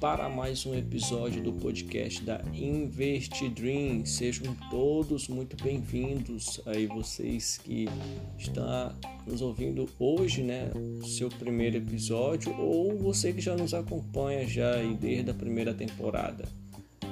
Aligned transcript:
Para 0.00 0.28
mais 0.28 0.64
um 0.64 0.76
episódio 0.76 1.42
do 1.42 1.52
podcast 1.52 2.22
da 2.22 2.40
Invest 2.54 3.48
Dream. 3.48 4.06
Sejam 4.06 4.54
todos 4.70 5.26
muito 5.26 5.60
bem-vindos 5.60 6.60
aí 6.66 6.86
vocês 6.86 7.58
que 7.58 7.88
estão 8.38 8.94
nos 9.26 9.42
ouvindo 9.42 9.88
hoje, 9.98 10.44
né? 10.44 10.70
Seu 11.04 11.28
primeiro 11.28 11.78
episódio 11.78 12.54
ou 12.60 12.96
você 12.96 13.32
que 13.32 13.40
já 13.40 13.56
nos 13.56 13.74
acompanha 13.74 14.46
já 14.46 14.76
aí 14.76 14.94
desde 14.94 15.32
a 15.32 15.34
primeira 15.34 15.74
temporada. 15.74 16.44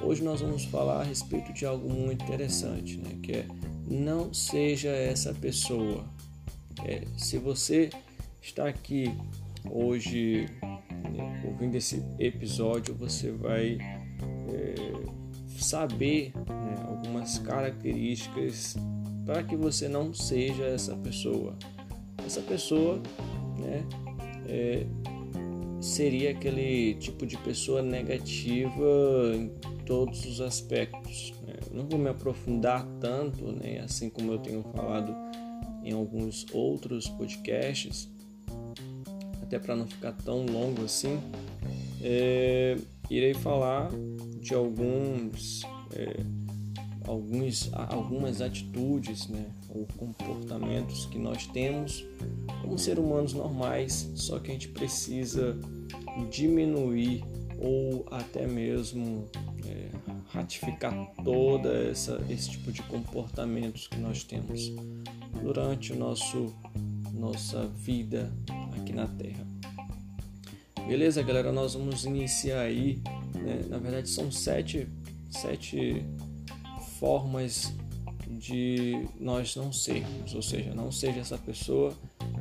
Hoje 0.01 0.23
nós 0.23 0.39
vamos 0.39 0.63
falar 0.63 1.01
a 1.01 1.03
respeito 1.03 1.51
de 1.51 1.65
algo 1.65 1.89
muito 1.89 2.23
interessante, 2.23 2.95
né? 2.95 3.19
Que 3.21 3.31
é 3.33 3.47
não 3.85 4.33
seja 4.33 4.89
essa 4.89 5.33
pessoa. 5.33 6.05
É, 6.85 7.01
se 7.17 7.37
você 7.37 7.89
está 8.41 8.65
aqui 8.65 9.13
hoje 9.69 10.45
ouvindo 11.45 11.75
esse 11.75 12.03
episódio, 12.19 12.93
você 12.95 13.31
vai 13.31 13.77
é, 14.49 14.75
saber 15.57 16.31
né, 16.35 16.75
algumas 16.87 17.39
características 17.39 18.75
para 19.25 19.43
que 19.43 19.55
você 19.55 19.87
não 19.87 20.13
seja 20.13 20.65
essa 20.65 20.95
pessoa. 20.95 21.55
Essa 22.25 22.41
pessoa 22.41 23.01
né, 23.59 23.83
é, 24.47 24.85
seria 25.81 26.31
aquele 26.31 26.95
tipo 26.95 27.25
de 27.25 27.37
pessoa 27.37 27.81
negativa 27.81 28.85
em 29.35 29.49
todos 29.85 30.25
os 30.25 30.41
aspectos. 30.41 31.33
Né? 31.45 31.55
Não 31.71 31.87
vou 31.87 31.99
me 31.99 32.09
aprofundar 32.09 32.85
tanto, 32.99 33.51
né, 33.51 33.79
assim 33.79 34.09
como 34.09 34.31
eu 34.31 34.39
tenho 34.39 34.63
falado 34.75 35.15
em 35.83 35.93
alguns 35.93 36.45
outros 36.51 37.07
podcasts, 37.07 38.09
até 39.47 39.57
para 39.57 39.77
não 39.77 39.87
ficar 39.87 40.11
tão 40.11 40.45
longo 40.45 40.83
assim, 40.83 41.19
é, 42.01 42.77
irei 43.09 43.33
falar 43.33 43.89
de 44.41 44.53
alguns, 44.53 45.61
é, 45.93 46.19
alguns, 47.07 47.71
algumas 47.73 48.41
atitudes 48.41 49.27
né, 49.29 49.45
ou 49.69 49.87
comportamentos 49.97 51.05
que 51.05 51.17
nós 51.17 51.47
temos 51.47 52.05
como 52.61 52.77
seres 52.77 53.01
humanos 53.01 53.33
normais, 53.33 54.11
só 54.15 54.37
que 54.37 54.51
a 54.51 54.53
gente 54.53 54.67
precisa 54.67 55.57
diminuir 56.29 57.23
ou 57.57 58.05
até 58.11 58.45
mesmo 58.45 59.29
é, 59.65 59.87
ratificar 60.29 60.93
toda 61.23 61.73
essa 61.85 62.21
esse 62.29 62.51
tipo 62.51 62.71
de 62.71 62.83
comportamentos 62.83 63.87
que 63.87 63.97
nós 63.97 64.23
temos 64.23 64.73
durante 65.41 65.93
o 65.93 65.95
nosso 65.95 66.53
nossa 67.13 67.65
vida 67.67 68.31
aqui 68.87 68.93
na 68.93 69.07
Terra. 69.07 69.45
Beleza, 70.87 71.21
galera? 71.21 71.51
Nós 71.51 71.73
vamos 71.73 72.05
iniciar 72.05 72.61
aí. 72.61 73.01
Né? 73.35 73.65
Na 73.67 73.77
verdade, 73.77 74.09
são 74.09 74.31
sete, 74.31 74.87
sete 75.29 76.05
formas 76.99 77.73
de 78.29 79.05
nós 79.19 79.55
não 79.55 79.73
sermos, 79.73 80.33
ou 80.33 80.41
seja, 80.41 80.73
não 80.73 80.91
seja 80.91 81.19
essa 81.19 81.37
pessoa. 81.37 81.93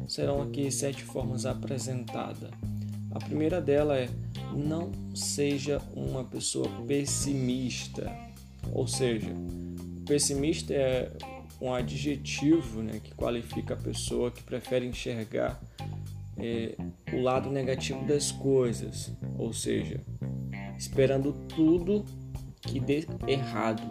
Serão 0.07 0.41
aqui 0.43 0.71
sete 0.71 1.03
formas 1.03 1.47
apresentadas. 1.47 2.51
A 3.11 3.19
primeira 3.19 3.61
dela 3.61 3.99
é 3.99 4.09
não 4.55 4.93
seja 5.15 5.83
uma 5.95 6.23
pessoa 6.23 6.69
pessimista, 6.87 8.15
ou 8.73 8.87
seja, 8.87 9.33
pessimista 10.07 10.73
é 10.73 11.11
um 11.61 11.73
adjetivo 11.73 12.83
né, 12.83 13.01
que 13.03 13.15
qualifica 13.15 13.75
a 13.75 13.77
pessoa 13.77 14.31
que 14.31 14.43
prefere 14.43 14.87
enxergar 14.87 15.61
é, 16.39 16.75
o 17.13 17.21
lado 17.21 17.51
negativo 17.51 18.05
das 18.05 18.31
coisas, 18.31 19.13
ou 19.39 19.53
seja, 19.53 20.01
esperando 20.77 21.33
tudo 21.49 22.05
que 22.61 22.79
dê 22.79 23.07
errado. 23.27 23.83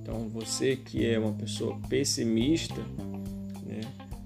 Então, 0.00 0.28
você 0.28 0.76
que 0.76 1.06
é 1.06 1.18
uma 1.18 1.32
pessoa 1.32 1.78
pessimista, 1.88 2.80
né, 3.66 3.80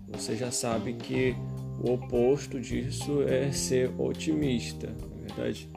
você 0.09 0.37
já 0.37 0.51
sabe 0.51 0.95
que 0.95 1.35
o 1.83 1.93
oposto 1.93 2.61
disso 2.61 3.23
é 3.23 3.51
ser 3.53 3.91
otimista, 3.99 4.89
na 4.89 5.17
é 5.17 5.27
verdade. 5.27 5.69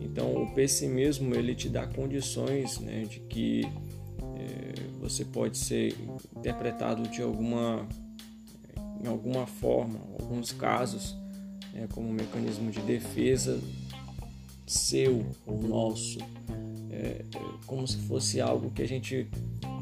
Então, 0.00 0.42
o 0.42 0.54
pessimismo 0.54 1.34
ele 1.34 1.54
te 1.54 1.68
dá 1.68 1.86
condições 1.86 2.78
né, 2.78 3.02
de 3.02 3.20
que 3.20 3.62
é, 4.36 4.74
você 5.00 5.24
pode 5.24 5.58
ser 5.58 5.96
interpretado 6.36 7.08
de 7.08 7.22
alguma, 7.22 7.88
em 9.02 9.08
alguma 9.08 9.46
forma, 9.46 10.00
alguns 10.20 10.52
casos 10.52 11.16
né, 11.74 11.88
como 11.92 12.08
um 12.08 12.12
mecanismo 12.12 12.70
de 12.70 12.80
defesa 12.80 13.60
seu 14.66 15.26
ou 15.44 15.60
nosso, 15.60 16.18
é, 16.90 16.96
é, 16.96 17.24
como 17.66 17.86
se 17.86 17.98
fosse 17.98 18.40
algo 18.40 18.70
que 18.70 18.80
a 18.80 18.88
gente 18.88 19.28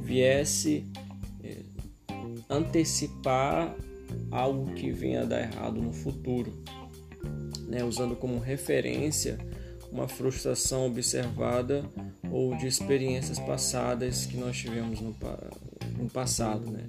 viesse 0.00 0.84
é, 1.44 1.58
antecipar 2.50 3.76
algo 4.30 4.72
que 4.72 4.90
venha 4.90 5.22
a 5.22 5.24
dar 5.24 5.40
errado 5.40 5.80
no 5.80 5.92
futuro, 5.92 6.52
né, 7.68 7.84
usando 7.84 8.16
como 8.16 8.38
referência 8.38 9.38
uma 9.90 10.08
frustração 10.08 10.86
observada 10.86 11.84
ou 12.30 12.56
de 12.56 12.66
experiências 12.66 13.38
passadas 13.38 14.24
que 14.24 14.38
nós 14.38 14.56
tivemos 14.56 15.00
no, 15.00 15.14
no 15.98 16.08
passado, 16.10 16.70
né? 16.70 16.84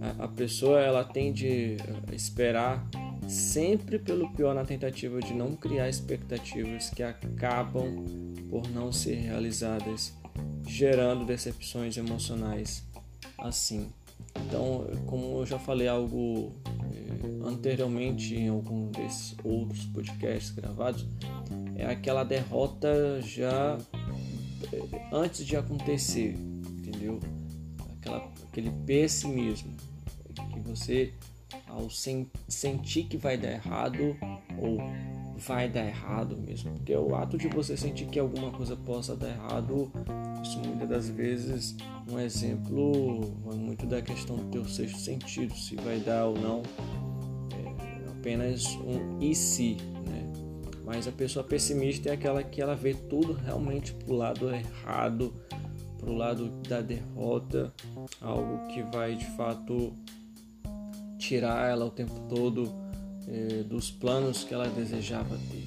A, 0.00 0.24
a 0.24 0.28
pessoa 0.28 0.80
ela 0.80 1.04
tende 1.04 1.76
a 2.10 2.14
esperar 2.14 2.88
sempre 3.28 3.98
pelo 3.98 4.30
pior 4.32 4.54
na 4.54 4.64
tentativa 4.64 5.20
de 5.20 5.34
não 5.34 5.54
criar 5.54 5.88
expectativas 5.88 6.88
que 6.90 7.02
acabam 7.02 8.04
por 8.48 8.68
não 8.70 8.90
ser 8.90 9.16
realizadas, 9.16 10.14
gerando 10.66 11.26
decepções 11.26 11.96
emocionais 11.96 12.82
assim. 13.38 13.88
Então, 14.46 14.86
como 15.06 15.40
eu 15.40 15.46
já 15.46 15.58
falei 15.58 15.88
algo 15.88 16.52
eh, 16.66 17.46
anteriormente 17.46 18.34
em 18.34 18.48
algum 18.48 18.90
desses 18.90 19.36
outros 19.44 19.84
podcasts 19.86 20.50
gravados, 20.50 21.06
é 21.76 21.86
aquela 21.86 22.24
derrota 22.24 23.20
já 23.20 23.78
eh, 24.72 25.08
antes 25.12 25.44
de 25.44 25.56
acontecer, 25.56 26.34
entendeu? 26.78 27.20
Aquela, 27.98 28.30
aquele 28.48 28.70
pessimismo 28.86 29.74
que 30.52 30.60
você 30.60 31.12
ao 31.68 31.90
sen 31.90 32.30
sentir 32.48 33.04
que 33.04 33.16
vai 33.16 33.36
dar 33.36 33.52
errado 33.52 34.16
ou 34.60 34.78
vai 35.38 35.68
dar 35.68 35.86
errado 35.86 36.36
mesmo. 36.36 36.72
Porque 36.72 36.94
o 36.94 37.14
ato 37.14 37.38
de 37.38 37.48
você 37.48 37.76
sentir 37.76 38.06
que 38.06 38.18
alguma 38.18 38.50
coisa 38.50 38.76
possa 38.76 39.14
dar 39.14 39.28
errado, 39.28 39.90
isso 40.42 40.58
muitas 40.58 40.88
das 40.88 41.08
vezes 41.08 41.76
um 42.10 42.18
exemplo 42.18 43.20
muito 43.56 43.86
da 43.86 44.02
questão 44.02 44.36
do 44.36 44.44
teu 44.46 44.64
sexto 44.64 44.98
sentido, 44.98 45.54
se 45.54 45.76
vai 45.76 46.00
dar 46.00 46.26
ou 46.26 46.38
não, 46.38 46.62
é 47.52 48.10
apenas 48.10 48.66
um 48.76 49.18
e 49.20 49.34
se, 49.34 49.76
né? 50.06 50.32
Mas 50.84 51.06
a 51.06 51.12
pessoa 51.12 51.44
pessimista 51.44 52.08
é 52.08 52.12
aquela 52.12 52.42
que 52.42 52.60
ela 52.60 52.74
vê 52.74 52.94
tudo 52.94 53.34
realmente 53.34 53.92
pro 53.92 54.14
lado 54.14 54.50
errado, 54.50 55.34
pro 55.98 56.14
lado 56.14 56.48
da 56.68 56.80
derrota, 56.80 57.72
algo 58.20 58.66
que 58.68 58.82
vai 58.82 59.14
de 59.14 59.26
fato 59.36 59.92
tirar 61.18 61.70
ela 61.70 61.84
o 61.84 61.90
tempo 61.90 62.14
todo 62.28 62.72
é, 63.26 63.62
dos 63.62 63.90
planos 63.90 64.44
que 64.44 64.54
ela 64.54 64.68
desejava 64.68 65.36
ter. 65.50 65.66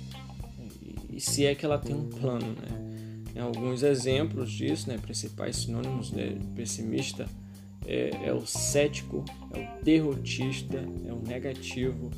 E, 0.81 1.17
e, 1.17 1.21
se 1.21 1.45
é 1.45 1.53
que 1.53 1.65
ela 1.65 1.77
tem 1.77 1.95
um 1.95 2.09
plano, 2.09 2.47
né? 2.47 2.91
Em 3.35 3.39
alguns 3.39 3.83
exemplos 3.83 4.51
disso, 4.51 4.89
né, 4.89 4.97
principais 4.97 5.57
sinônimos 5.57 6.11
de 6.11 6.35
pessimista 6.53 7.25
é, 7.85 8.09
é 8.25 8.33
o 8.33 8.45
cético, 8.45 9.23
é 9.53 9.59
o 9.59 9.83
derrotista, 9.83 10.77
é 11.05 11.13
o 11.13 11.21
negativo, 11.21 12.09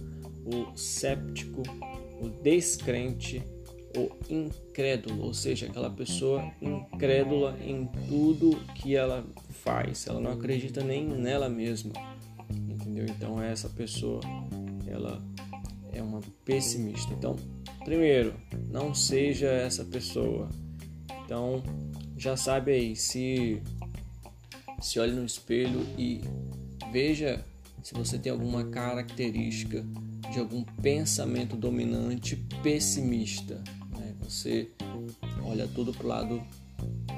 o 0.43 0.75
séptico, 0.75 1.61
o 2.19 2.29
descrente, 2.29 3.43
o 3.95 4.09
incrédulo, 4.27 5.25
ou 5.25 5.33
seja, 5.35 5.67
aquela 5.67 5.89
pessoa 5.89 6.51
incrédula 6.59 7.55
em 7.63 7.85
tudo 8.09 8.59
que 8.73 8.95
ela 8.95 9.23
faz, 9.63 10.07
ela 10.07 10.19
não 10.19 10.31
acredita 10.31 10.83
nem 10.83 11.05
nela 11.05 11.47
mesma 11.47 11.93
entendeu? 12.93 13.05
Então 13.07 13.41
essa 13.41 13.67
pessoa 13.69 14.21
ela 14.87 15.21
é 15.91 16.01
uma 16.01 16.21
pessimista. 16.45 17.13
Então, 17.13 17.35
primeiro, 17.83 18.35
não 18.69 18.93
seja 18.93 19.47
essa 19.47 19.83
pessoa. 19.83 20.49
Então, 21.25 21.63
já 22.15 22.37
sabe 22.37 22.71
aí, 22.71 22.95
se 22.95 23.61
se 24.79 24.99
olhe 24.99 25.13
no 25.13 25.25
espelho 25.25 25.81
e 25.97 26.21
veja 26.91 27.43
se 27.81 27.93
você 27.93 28.19
tem 28.19 28.31
alguma 28.31 28.65
característica 28.65 29.85
de 30.31 30.39
algum 30.39 30.63
pensamento 30.63 31.55
dominante 31.55 32.35
pessimista. 32.61 33.63
Né? 33.97 34.13
Você 34.21 34.71
olha 35.45 35.67
tudo 35.67 35.93
para 35.93 36.05
o 36.05 36.09
lado 36.09 36.43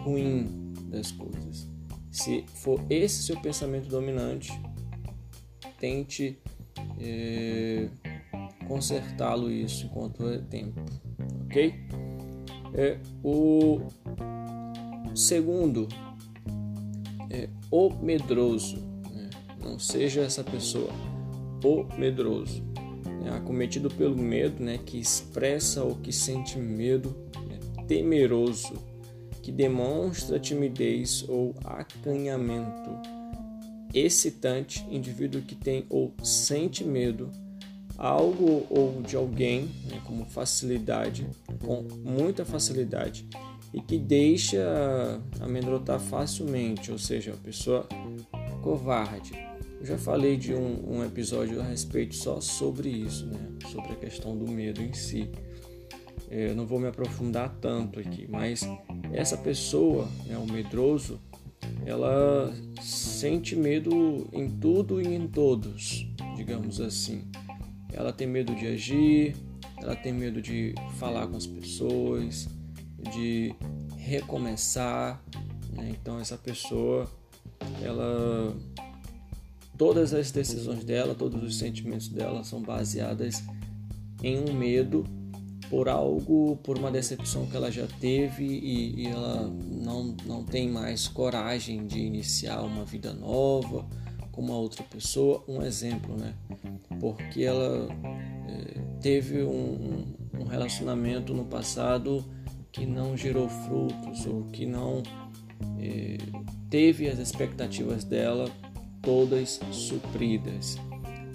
ruim 0.04 0.74
das 0.90 1.12
coisas. 1.12 1.68
Se 2.12 2.46
for 2.54 2.80
esse 2.90 3.24
seu 3.24 3.40
pensamento 3.42 3.90
dominante, 3.90 4.52
tente 5.86 6.40
é, 7.00 7.88
consertá-lo 8.68 9.52
isso 9.52 9.86
enquanto 9.86 10.28
é 10.28 10.40
tempo, 10.40 10.84
ok? 11.46 11.76
É, 12.74 12.98
o 13.24 13.82
segundo 15.14 15.88
é 17.30 17.48
o 17.70 17.92
medroso. 18.02 18.78
Né? 19.14 19.30
Não 19.62 19.78
seja 19.78 20.22
essa 20.22 20.44
pessoa, 20.44 20.90
o 21.64 21.84
medroso. 22.00 22.64
É 23.24 23.30
acometido 23.30 23.88
pelo 23.88 24.18
medo, 24.18 24.64
né? 24.64 24.80
que 24.84 25.00
expressa 25.00 25.84
ou 25.84 25.98
que 25.98 26.12
sente 26.12 26.58
medo, 26.58 27.16
é 27.52 27.84
temeroso, 27.84 28.74
que 29.44 29.52
demonstra 29.52 30.40
timidez 30.40 31.24
ou 31.30 31.54
acanhamento. 31.64 33.15
Excitante, 33.96 34.86
indivíduo 34.92 35.42
que 35.42 35.56
tem 35.56 35.86
ou 35.90 36.14
sente 36.22 36.84
medo 36.84 37.32
algo 37.98 38.66
ou 38.70 39.02
de 39.02 39.16
alguém 39.16 39.70
né, 39.90 40.02
como 40.04 40.26
facilidade, 40.26 41.28
com 41.64 41.84
muita 42.04 42.44
facilidade, 42.44 43.28
e 43.74 43.82
que 43.82 43.98
deixa 43.98 45.22
amedrontar 45.40 46.00
facilmente, 46.00 46.92
ou 46.92 46.98
seja, 46.98 47.34
a 47.34 47.38
pessoa 47.38 47.88
covarde. 48.62 49.34
Eu 49.80 49.86
já 49.86 49.98
falei 49.98 50.38
de 50.38 50.54
um, 50.54 50.98
um, 50.98 51.06
episódio 51.06 51.60
a 51.62 51.64
respeito 51.64 52.16
só 52.16 52.40
sobre 52.40 52.90
isso, 52.90 53.26
né? 53.28 53.40
sobre 53.72 53.92
a 53.92 53.96
questão 53.96 54.36
do 54.36 54.50
medo 54.50 54.82
em 54.82 54.94
si. 54.94 55.30
É, 56.30 56.50
eu 56.50 56.56
não 56.56 56.66
vou 56.66 56.80
me 56.80 56.88
aprofundar 56.88 57.56
tanto 57.62 58.00
aqui, 58.00 58.26
mas 58.28 58.68
essa 59.14 59.38
pessoa, 59.38 60.08
né, 60.26 60.38
o 60.38 60.52
medroso, 60.52 61.20
ela 61.86 62.52
sente 63.16 63.56
medo 63.56 64.28
em 64.34 64.50
tudo 64.50 65.02
e 65.02 65.08
em 65.08 65.26
todos, 65.26 66.06
digamos 66.36 66.82
assim. 66.82 67.24
Ela 67.94 68.12
tem 68.12 68.28
medo 68.28 68.54
de 68.54 68.68
agir, 68.68 69.38
ela 69.78 69.96
tem 69.96 70.12
medo 70.12 70.42
de 70.42 70.76
falar 71.00 71.26
com 71.26 71.38
as 71.38 71.48
pessoas, 71.48 72.46
de 73.14 73.56
recomeçar. 73.98 75.24
Né? 75.72 75.92
Então 75.92 76.20
essa 76.20 76.38
pessoa, 76.38 77.10
ela, 77.82 78.54
todas 79.78 80.14
as 80.14 80.30
decisões 80.30 80.84
dela, 80.84 81.16
todos 81.16 81.42
os 81.42 81.58
sentimentos 81.58 82.10
dela 82.10 82.44
são 82.44 82.62
baseadas 82.62 83.42
em 84.22 84.38
um 84.38 84.54
medo 84.54 85.06
por 85.70 85.90
algo, 85.90 86.58
por 86.64 86.78
uma 86.78 86.92
decepção 86.92 87.46
que 87.46 87.56
ela 87.56 87.72
já 87.72 87.88
teve 88.00 88.46
e, 88.46 89.04
e 89.04 89.08
ela 89.08 89.48
não, 89.48 90.16
não 90.26 90.44
tem 90.44 90.70
mais 90.70 91.08
coragem 91.08 91.86
de 91.86 92.00
iniciar 92.00 92.62
uma 92.62 92.86
vida 92.86 93.14
nova 93.14 93.86
com 94.32 94.42
uma 94.42 94.56
outra 94.56 94.84
pessoa. 94.84 95.44
Um 95.48 95.62
exemplo, 95.62 96.16
né? 96.18 96.34
porque 97.00 97.44
ela 97.44 97.88
é, 98.48 98.80
teve 99.02 99.44
um, 99.44 100.06
um, 100.40 100.44
relacionamento 100.46 101.34
no 101.34 101.46
passado 101.46 102.24
que 102.72 102.86
não 102.86 103.16
gerou 103.16 103.48
frutos 103.48 104.26
ou 104.26 104.44
que 104.46 104.66
não 104.66 105.02
é, 105.80 106.18
teve 106.70 107.08
as 107.08 107.20
expectativas 107.20 108.04
dela 108.04 108.50
todas 109.02 109.60
supridas. 109.72 110.78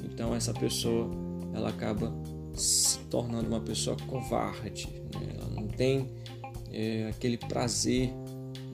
Então 0.04 0.34
essa 0.34 0.52
pessoa 0.52 1.08
ela 1.54 1.70
acaba 1.70 2.12
se 2.60 2.98
tornando 3.10 3.48
uma 3.48 3.60
pessoa 3.60 3.96
covarde, 4.06 4.88
né? 5.14 5.36
ela 5.36 5.48
não 5.48 5.66
tem 5.66 6.08
é, 6.70 7.08
aquele 7.08 7.36
prazer 7.36 8.12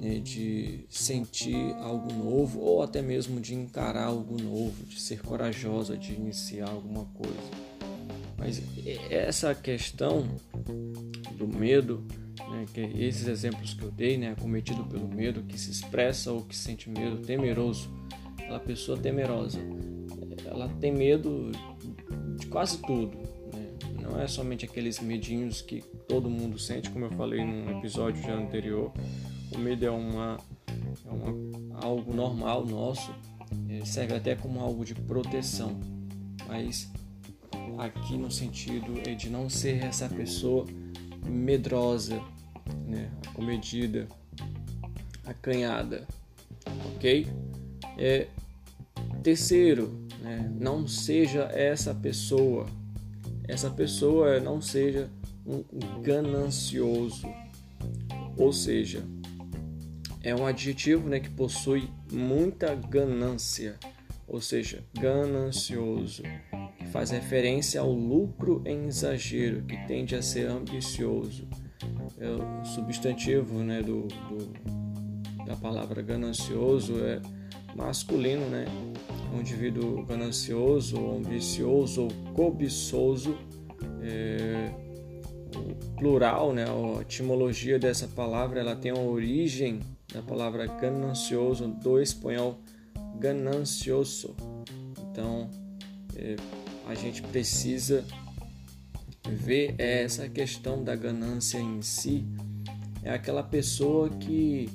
né, 0.01 0.19
de 0.19 0.85
sentir 0.89 1.75
algo 1.81 2.13
novo 2.13 2.61
ou 2.61 2.83
até 2.83 3.01
mesmo 3.01 3.41
de 3.41 3.55
encarar 3.55 4.05
algo 4.05 4.41
novo, 4.41 4.85
de 4.85 5.01
ser 5.01 5.21
corajosa 5.23 5.97
de 5.97 6.13
iniciar 6.13 6.69
alguma 6.69 7.05
coisa. 7.07 7.67
Mas 8.39 8.63
essa 9.11 9.55
questão 9.55 10.29
do 11.33 11.49
medo, 11.49 12.05
né, 12.51 12.67
que 12.73 12.81
esses 12.81 13.27
exemplos 13.27 13.73
que 13.73 13.83
eu 13.83 13.91
dei, 13.91 14.19
né, 14.19 14.37
cometido 14.39 14.85
pelo 14.85 15.09
medo, 15.09 15.43
que 15.43 15.59
se 15.59 15.71
expressa 15.71 16.31
ou 16.31 16.43
que 16.43 16.55
sente 16.55 16.91
medo, 16.91 17.19
temeroso, 17.19 17.91
aquela 18.39 18.61
pessoa 18.61 18.99
temerosa, 18.99 19.59
ela 20.45 20.69
tem 20.81 20.93
medo 20.93 21.51
de 22.39 22.47
quase 22.47 22.79
tudo. 22.79 23.26
Não 24.17 24.23
é 24.23 24.29
somente 24.29 24.65
aqueles 24.65 24.99
medinhos 24.99 25.61
que 25.61 25.83
todo 26.09 26.31
mundo 26.31 26.59
sente, 26.59 26.89
como 26.89 27.05
eu 27.05 27.11
falei 27.11 27.45
num 27.45 27.79
episódio 27.79 28.23
já 28.23 28.33
anterior, 28.33 28.91
o 29.55 29.59
medo 29.59 29.85
é, 29.85 29.91
uma, 29.91 30.39
é 31.05 31.11
uma, 31.11 31.77
algo 31.85 32.15
normal 32.15 32.65
nosso, 32.65 33.15
serve 33.85 34.15
até 34.15 34.35
como 34.35 34.59
algo 34.59 34.87
de 34.87 34.95
proteção, 34.95 35.79
mas 36.49 36.91
aqui 37.77 38.17
no 38.17 38.31
sentido 38.31 38.99
é 39.07 39.15
de 39.15 39.29
não 39.29 39.51
ser 39.51 39.85
essa 39.85 40.09
pessoa 40.09 40.65
medrosa, 41.27 42.19
né, 42.87 43.11
acomedida, 43.27 44.09
acanhada, 45.27 46.09
ok? 46.95 47.27
É, 47.99 48.29
terceiro, 49.23 50.09
né, 50.23 50.51
não 50.59 50.89
seja 50.89 51.51
essa 51.53 51.95
pessoa, 51.95 52.65
essa 53.49 53.71
pessoa 53.71 54.41
não 54.41 54.61
seja 54.61 55.11
um 55.47 55.63
ganancioso, 56.03 57.27
ou 58.37 58.53
seja, 58.53 59.03
é 60.23 60.35
um 60.35 60.45
adjetivo 60.45 61.09
né, 61.09 61.21
que 61.21 61.31
possui 61.31 61.89
muita 62.13 62.75
ganância, 62.75 63.77
ou 64.27 64.41
seja, 64.41 64.83
ganancioso, 64.99 66.23
que 66.79 66.87
faz 66.89 67.11
referência 67.11 67.81
ao 67.81 67.93
lucro 67.93 68.61
em 68.67 68.87
exagero, 68.87 69.63
que 69.63 69.77
tende 69.87 70.17
a 70.17 70.23
ser 70.23 70.49
ambicioso. 70.49 71.47
É 72.19 72.29
o 72.29 72.65
substantivo 72.65 73.61
né, 73.63 73.83
do, 73.83 74.09
do, 74.09 75.45
da 75.45 75.55
palavra 75.55 76.03
ganancioso 76.03 76.99
é 77.05 77.21
masculino, 77.77 78.47
né? 78.47 78.65
Um 79.37 79.41
indivíduo 79.41 80.05
ganancioso, 80.07 80.97
ambicioso 81.11 82.05
ou 82.05 82.11
cobiçoso. 82.35 83.37
É, 84.03 84.71
plural, 85.97 86.53
né? 86.53 86.65
A 86.65 87.03
etimologia 87.03 87.79
dessa 87.79 88.07
palavra 88.09 88.61
ela 88.61 88.77
tem 88.77 88.91
a 88.91 88.99
origem 88.99 89.81
da 90.13 90.23
palavra 90.23 90.67
ganancioso 90.67 91.69
do 91.69 92.01
espanhol 92.01 92.59
ganancioso. 93.19 94.35
Então, 95.11 95.51
é, 96.15 96.37
a 96.87 96.95
gente 96.95 97.23
precisa 97.23 98.05
ver 99.29 99.75
essa 99.79 100.29
questão 100.29 100.85
da 100.85 100.95
ganância 100.95 101.59
em 101.59 101.83
si. 101.83 102.25
É 103.03 103.11
aquela 103.11 103.43
pessoa 103.43 104.09
que 104.11 104.69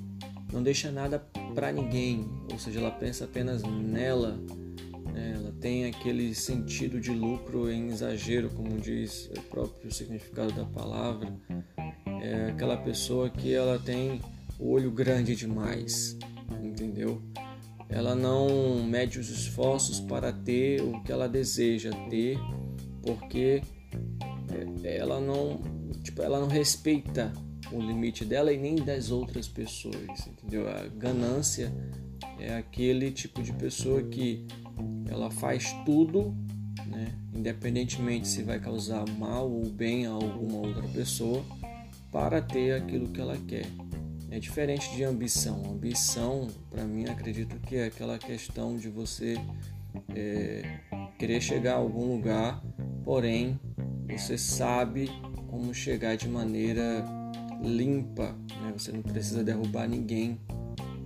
não 0.51 0.61
deixa 0.61 0.91
nada 0.91 1.19
para 1.53 1.71
ninguém, 1.71 2.29
ou 2.51 2.59
seja, 2.59 2.79
ela 2.79 2.91
pensa 2.91 3.25
apenas 3.25 3.61
nela. 3.63 4.39
Tem 5.61 5.85
aquele 5.85 6.33
sentido 6.33 6.99
de 6.99 7.11
lucro 7.11 7.71
em 7.71 7.89
exagero, 7.89 8.49
como 8.49 8.79
diz 8.79 9.29
o 9.37 9.41
próprio 9.43 9.93
significado 9.93 10.51
da 10.53 10.65
palavra. 10.65 11.31
É 12.19 12.49
aquela 12.49 12.75
pessoa 12.77 13.29
que 13.29 13.53
ela 13.53 13.77
tem 13.77 14.19
o 14.59 14.71
olho 14.71 14.89
grande 14.91 15.35
demais, 15.35 16.17
entendeu? 16.63 17.21
Ela 17.87 18.15
não 18.15 18.83
mede 18.83 19.19
os 19.19 19.29
esforços 19.29 19.99
para 19.99 20.33
ter 20.33 20.81
o 20.81 21.03
que 21.03 21.11
ela 21.11 21.29
deseja 21.29 21.91
ter, 22.09 22.39
porque 23.03 23.61
é, 24.83 24.97
ela 24.97 25.19
não, 25.19 25.61
tipo, 26.01 26.23
ela 26.23 26.39
não 26.39 26.47
respeita 26.47 27.31
o 27.71 27.79
limite 27.79 28.25
dela 28.25 28.51
e 28.51 28.57
nem 28.57 28.75
das 28.75 29.11
outras 29.11 29.47
pessoas, 29.47 30.27
entendeu? 30.27 30.67
A 30.67 30.87
ganância 30.87 31.71
é 32.39 32.55
aquele 32.55 33.11
tipo 33.11 33.43
de 33.43 33.53
pessoa 33.53 34.01
que 34.03 34.45
ela 35.09 35.29
faz 35.29 35.73
tudo, 35.85 36.35
né? 36.85 37.13
Independentemente 37.33 38.27
se 38.27 38.43
vai 38.43 38.59
causar 38.59 39.07
mal 39.17 39.49
ou 39.49 39.65
bem 39.65 40.05
a 40.05 40.11
alguma 40.11 40.67
outra 40.67 40.87
pessoa, 40.89 41.43
para 42.11 42.41
ter 42.41 42.73
aquilo 42.73 43.07
que 43.07 43.21
ela 43.21 43.37
quer. 43.47 43.65
É 44.29 44.39
diferente 44.39 44.93
de 44.95 45.03
ambição. 45.03 45.61
Ambição, 45.69 46.47
para 46.69 46.83
mim, 46.83 47.05
acredito 47.05 47.57
que 47.59 47.75
é 47.75 47.85
aquela 47.85 48.17
questão 48.17 48.77
de 48.77 48.89
você 48.89 49.35
é, 50.15 50.79
querer 51.17 51.41
chegar 51.41 51.73
a 51.73 51.77
algum 51.77 52.15
lugar, 52.15 52.63
porém 53.03 53.59
você 54.09 54.37
sabe 54.37 55.09
como 55.47 55.73
chegar 55.73 56.15
de 56.15 56.27
maneira 56.27 57.05
limpa. 57.61 58.35
Né? 58.61 58.73
Você 58.77 58.91
não 58.91 59.01
precisa 59.01 59.43
derrubar 59.43 59.87
ninguém 59.87 60.39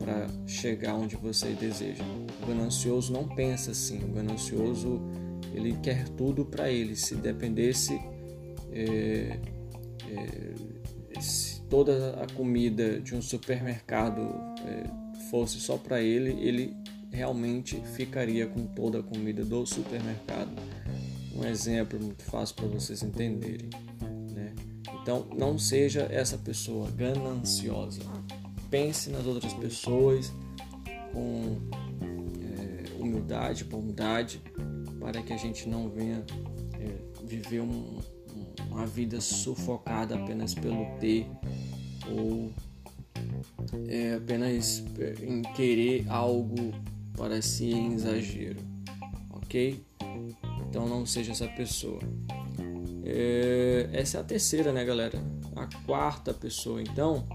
para 0.06 0.28
chegar 0.46 0.94
onde 0.94 1.16
você 1.16 1.50
deseja. 1.54 2.04
O 2.44 2.46
ganancioso 2.46 3.12
não 3.12 3.28
pensa 3.28 3.72
assim. 3.72 4.04
O 4.04 4.10
ganancioso 4.10 5.02
ele 5.52 5.76
quer 5.82 6.08
tudo 6.10 6.46
para 6.46 6.70
ele. 6.70 6.96
Se 6.96 7.16
dependesse 7.16 8.00
é, 8.72 9.40
é, 10.12 10.54
se 11.20 11.60
toda 11.64 12.22
a 12.22 12.28
comida 12.34 13.00
de 13.00 13.16
um 13.16 13.22
supermercado 13.22 14.22
é, 14.64 14.84
fosse 15.32 15.60
só 15.60 15.76
para 15.76 16.02
ele, 16.02 16.32
ele 16.40 16.78
realmente 17.12 17.82
ficaria 17.96 18.46
com 18.46 18.68
toda 18.68 19.00
a 19.00 19.04
comida 19.04 19.44
do 19.44 19.66
supermercado. 19.66 20.52
Um 21.36 21.44
exemplo 21.46 22.00
muito 22.00 22.24
fácil 22.24 22.56
para 22.56 22.68
vocês 22.68 23.02
entenderem. 23.02 23.70
Né? 24.32 24.54
Então, 25.02 25.28
não 25.36 25.58
seja 25.58 26.08
essa 26.12 26.38
pessoa 26.38 26.92
gananciosa. 26.92 28.02
Pense 28.76 29.10
nas 29.10 29.26
outras 29.26 29.54
pessoas 29.54 30.34
com 31.14 31.58
é, 32.42 33.02
humildade, 33.02 33.64
bondade, 33.64 34.42
para 35.00 35.22
que 35.22 35.32
a 35.32 35.38
gente 35.38 35.70
não 35.70 35.90
venha 35.90 36.26
é, 36.78 37.26
viver 37.26 37.62
um, 37.62 38.02
uma 38.70 38.86
vida 38.86 39.22
sufocada 39.22 40.16
apenas 40.16 40.54
pelo 40.54 40.86
ter 41.00 41.26
ou 42.12 42.52
é, 43.88 44.16
apenas 44.16 44.84
em 45.26 45.42
querer 45.54 46.06
algo 46.10 46.74
para 47.16 47.42
si 47.42 47.72
em 47.72 47.94
exagero, 47.94 48.60
ok? 49.32 49.82
Então 50.68 50.86
não 50.86 51.06
seja 51.06 51.32
essa 51.32 51.48
pessoa. 51.48 52.02
É, 53.06 53.90
essa 53.94 54.18
é 54.18 54.20
a 54.20 54.24
terceira, 54.26 54.74
né, 54.74 54.84
galera? 54.84 55.18
A 55.56 55.66
quarta 55.86 56.34
pessoa, 56.34 56.82
então, 56.82 57.26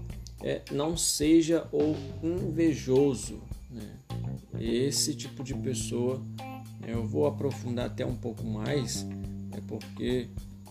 é 0.43 0.61
não 0.71 0.97
seja 0.97 1.67
o 1.71 1.95
invejoso. 2.23 3.41
Né? 3.69 3.97
Esse 4.59 5.15
tipo 5.15 5.43
de 5.43 5.53
pessoa, 5.55 6.21
eu 6.87 7.05
vou 7.05 7.25
aprofundar 7.25 7.87
até 7.87 8.05
um 8.05 8.15
pouco 8.15 8.43
mais, 8.43 9.05
é 9.51 9.61
porque 9.67 10.27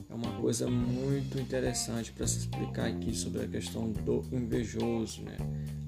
é 0.09 0.15
uma 0.15 0.33
coisa 0.41 0.69
muito 0.69 1.39
interessante 1.39 2.11
para 2.13 2.27
se 2.27 2.39
explicar 2.39 2.87
aqui 2.87 3.15
sobre 3.15 3.45
a 3.45 3.49
questão 3.49 3.91
do 3.91 4.25
invejoso. 4.33 5.23
Né? 5.23 5.37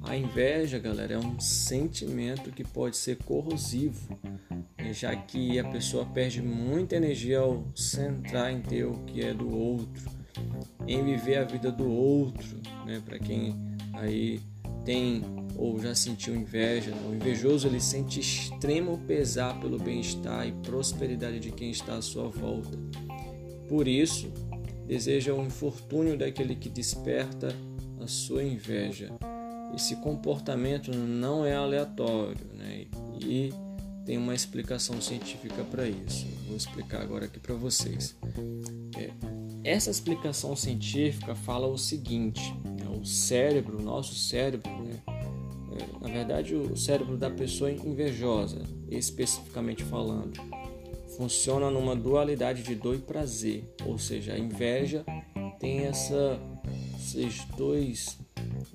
A 0.03 0.17
inveja, 0.17 0.79
galera, 0.79 1.15
é 1.15 1.19
um 1.19 1.41
sentimento 1.41 2.53
que 2.53 2.63
pode 2.63 2.97
ser 2.97 3.17
corrosivo, 3.25 4.17
né? 4.79 4.93
já 4.93 5.15
que 5.17 5.59
a 5.59 5.65
pessoa 5.65 6.07
perde 6.07 6.41
muita 6.41 6.97
energia 6.97 7.41
ao 7.41 7.65
centrar 7.75 8.53
em 8.53 8.61
ter 8.61 8.85
o 8.85 8.99
que 9.05 9.23
é 9.23 9.35
do 9.35 9.53
outro, 9.53 10.11
em 10.87 11.05
viver 11.05 11.39
a 11.39 11.45
vida 11.45 11.71
do 11.71 11.89
outro, 11.89 12.61
né? 12.85 13.01
Para 13.05 13.19
quem 13.19 13.72
aí 14.03 14.41
tem 14.85 15.23
ou 15.57 15.81
já 15.81 15.95
sentiu 15.95 16.35
inveja, 16.35 16.91
né? 16.91 17.09
o 17.09 17.15
invejoso 17.15 17.69
ele 17.69 17.81
sente 17.81 18.19
extremo 18.19 18.99
pesar 19.07 19.61
pelo 19.61 19.79
bem-estar 19.79 20.47
e 20.47 20.53
prosperidade 20.53 21.39
de 21.39 21.53
quem 21.53 21.71
está 21.71 21.95
à 21.95 22.03
sua 22.03 22.29
volta. 22.29 22.77
Por 23.69 23.87
isso, 23.87 24.33
deseja 24.87 25.33
o 25.33 25.45
infortúnio 25.45 26.19
daquele 26.19 26.57
que 26.57 26.69
desperta 26.69 27.55
a 28.01 28.07
sua 28.09 28.43
inveja. 28.43 29.11
Esse 29.75 29.97
comportamento 29.97 30.91
não 30.91 31.45
é 31.45 31.55
aleatório 31.55 32.47
né? 32.55 32.87
e 33.21 33.53
tem 34.05 34.19
uma 34.19 34.35
explicação 34.35 35.01
científica 35.01 35.63
para 35.65 35.89
isso. 35.89 36.27
Vou 36.49 36.57
explicar 36.57 37.03
agora 37.03 37.27
aqui 37.27 37.39
para 37.39 37.55
vocês. 37.55 38.17
É, 38.97 39.11
essa 39.65 39.91
explicação 39.91 40.57
científica 40.57 41.35
fala 41.35 41.69
o 41.69 41.79
seguinte? 41.79 42.53
O 43.03 43.05
cérebro, 43.05 43.79
o 43.79 43.83
nosso 43.83 44.15
cérebro, 44.15 44.71
né? 44.71 45.03
é, 45.77 46.07
na 46.07 46.13
verdade, 46.13 46.55
o 46.55 46.77
cérebro 46.77 47.17
da 47.17 47.29
pessoa 47.29 47.71
invejosa, 47.71 48.63
especificamente 48.89 49.83
falando, 49.83 50.41
funciona 51.17 51.69
numa 51.69 51.97
dualidade 51.97 52.63
de 52.63 52.77
dor 52.77 52.95
e 52.95 52.99
prazer, 52.99 53.69
ou 53.85 53.99
seja, 53.99 54.35
a 54.35 54.39
inveja 54.39 55.05
tem 55.59 55.81
essa, 55.81 56.41
esses, 56.97 57.45
dois, 57.57 58.19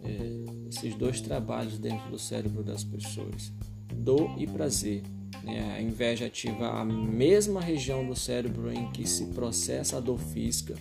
é, 0.03 0.69
esses 0.69 0.93
dois 0.95 1.21
trabalhos 1.21 1.79
dentro 1.79 2.09
do 2.09 2.19
cérebro 2.19 2.63
das 2.63 2.83
pessoas, 2.83 3.53
dor 3.93 4.35
e 4.37 4.45
prazer. 4.45 5.03
Né? 5.41 5.75
A 5.77 5.81
inveja 5.81 6.25
ativa 6.25 6.67
a 6.67 6.83
mesma 6.83 7.61
região 7.61 8.05
do 8.05 8.15
cérebro 8.15 8.73
em 8.73 8.91
que 8.91 9.07
se 9.07 9.27
processa 9.27 9.97
a 9.97 9.99
dor 10.01 10.19
física, 10.19 10.75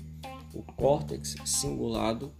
o 0.52 0.62
córtex 0.62 1.36
cingulado, 1.44 2.32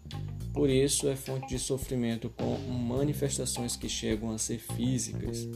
por 0.57 0.71
isso 0.71 1.07
é 1.07 1.15
fonte 1.15 1.49
de 1.49 1.59
sofrimento 1.59 2.31
com 2.31 2.57
manifestações 2.73 3.77
que 3.77 3.91
chegam 3.91 4.31
a 4.31 4.39
ser 4.39 4.59
físicas. 4.59 5.47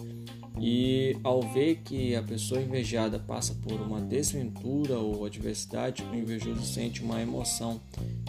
E 0.60 1.16
ao 1.24 1.40
ver 1.40 1.76
que 1.76 2.14
a 2.14 2.22
pessoa 2.22 2.60
invejada 2.60 3.18
passa 3.18 3.54
por 3.54 3.80
uma 3.80 3.98
desventura 3.98 4.98
ou 4.98 5.24
adversidade, 5.24 6.02
o 6.02 6.14
invejoso 6.14 6.62
sente 6.66 7.02
uma 7.02 7.18
emoção 7.18 7.80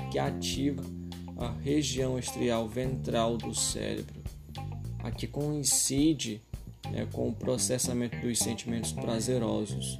que 0.09 0.17
ativa 0.17 0.81
a 1.37 1.51
região 1.51 2.17
estrial 2.17 2.69
ventral 2.69 3.35
do 3.35 3.53
cérebro, 3.53 4.21
a 4.99 5.11
que 5.11 5.27
coincide 5.27 6.41
né, 6.89 7.05
com 7.11 7.27
o 7.27 7.33
processamento 7.33 8.17
dos 8.21 8.39
sentimentos 8.39 8.93
prazerosos. 8.93 9.99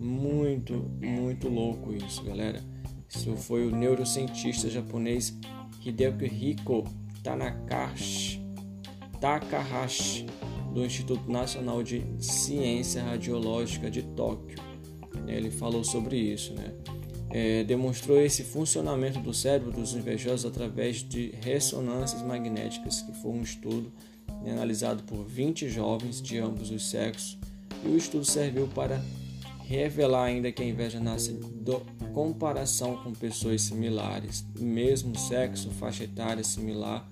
Muito, 0.00 0.90
muito 0.98 1.46
louco 1.50 1.92
isso, 1.92 2.22
galera. 2.24 2.64
Isso 3.06 3.36
foi 3.36 3.66
o 3.66 3.70
neurocientista 3.70 4.70
japonês 4.70 5.36
Hideki 5.86 6.56
Tanakashi, 7.22 8.40
Takahashi 9.20 10.26
do 10.72 10.84
Instituto 10.84 11.30
Nacional 11.30 11.82
de 11.82 12.04
Ciência 12.18 13.02
Radiológica 13.02 13.90
de 13.90 14.02
Tóquio. 14.02 14.58
Ele 15.26 15.50
falou 15.50 15.82
sobre 15.82 16.16
isso, 16.16 16.52
né? 16.54 16.72
É, 17.30 17.64
demonstrou 17.64 18.20
esse 18.20 18.44
funcionamento 18.44 19.18
do 19.20 19.34
cérebro 19.34 19.72
dos 19.72 19.94
invejosos 19.94 20.46
através 20.46 21.02
de 21.02 21.32
ressonâncias 21.42 22.22
magnéticas, 22.22 23.02
que 23.02 23.12
foi 23.12 23.32
um 23.32 23.42
estudo 23.42 23.92
né, 24.42 24.52
analisado 24.52 25.02
por 25.02 25.24
20 25.24 25.68
jovens 25.68 26.22
de 26.22 26.38
ambos 26.38 26.70
os 26.70 26.88
sexos, 26.88 27.38
e 27.84 27.88
o 27.88 27.96
estudo 27.96 28.24
serviu 28.24 28.68
para 28.68 29.02
revelar 29.66 30.26
ainda 30.26 30.52
que 30.52 30.62
a 30.62 30.66
inveja 30.66 31.00
nasce 31.00 31.32
da 31.32 31.80
comparação 32.14 32.96
com 33.02 33.12
pessoas 33.12 33.62
similares, 33.62 34.46
mesmo 34.58 35.18
sexo, 35.18 35.70
faixa 35.72 36.04
etária 36.04 36.44
similar 36.44 37.08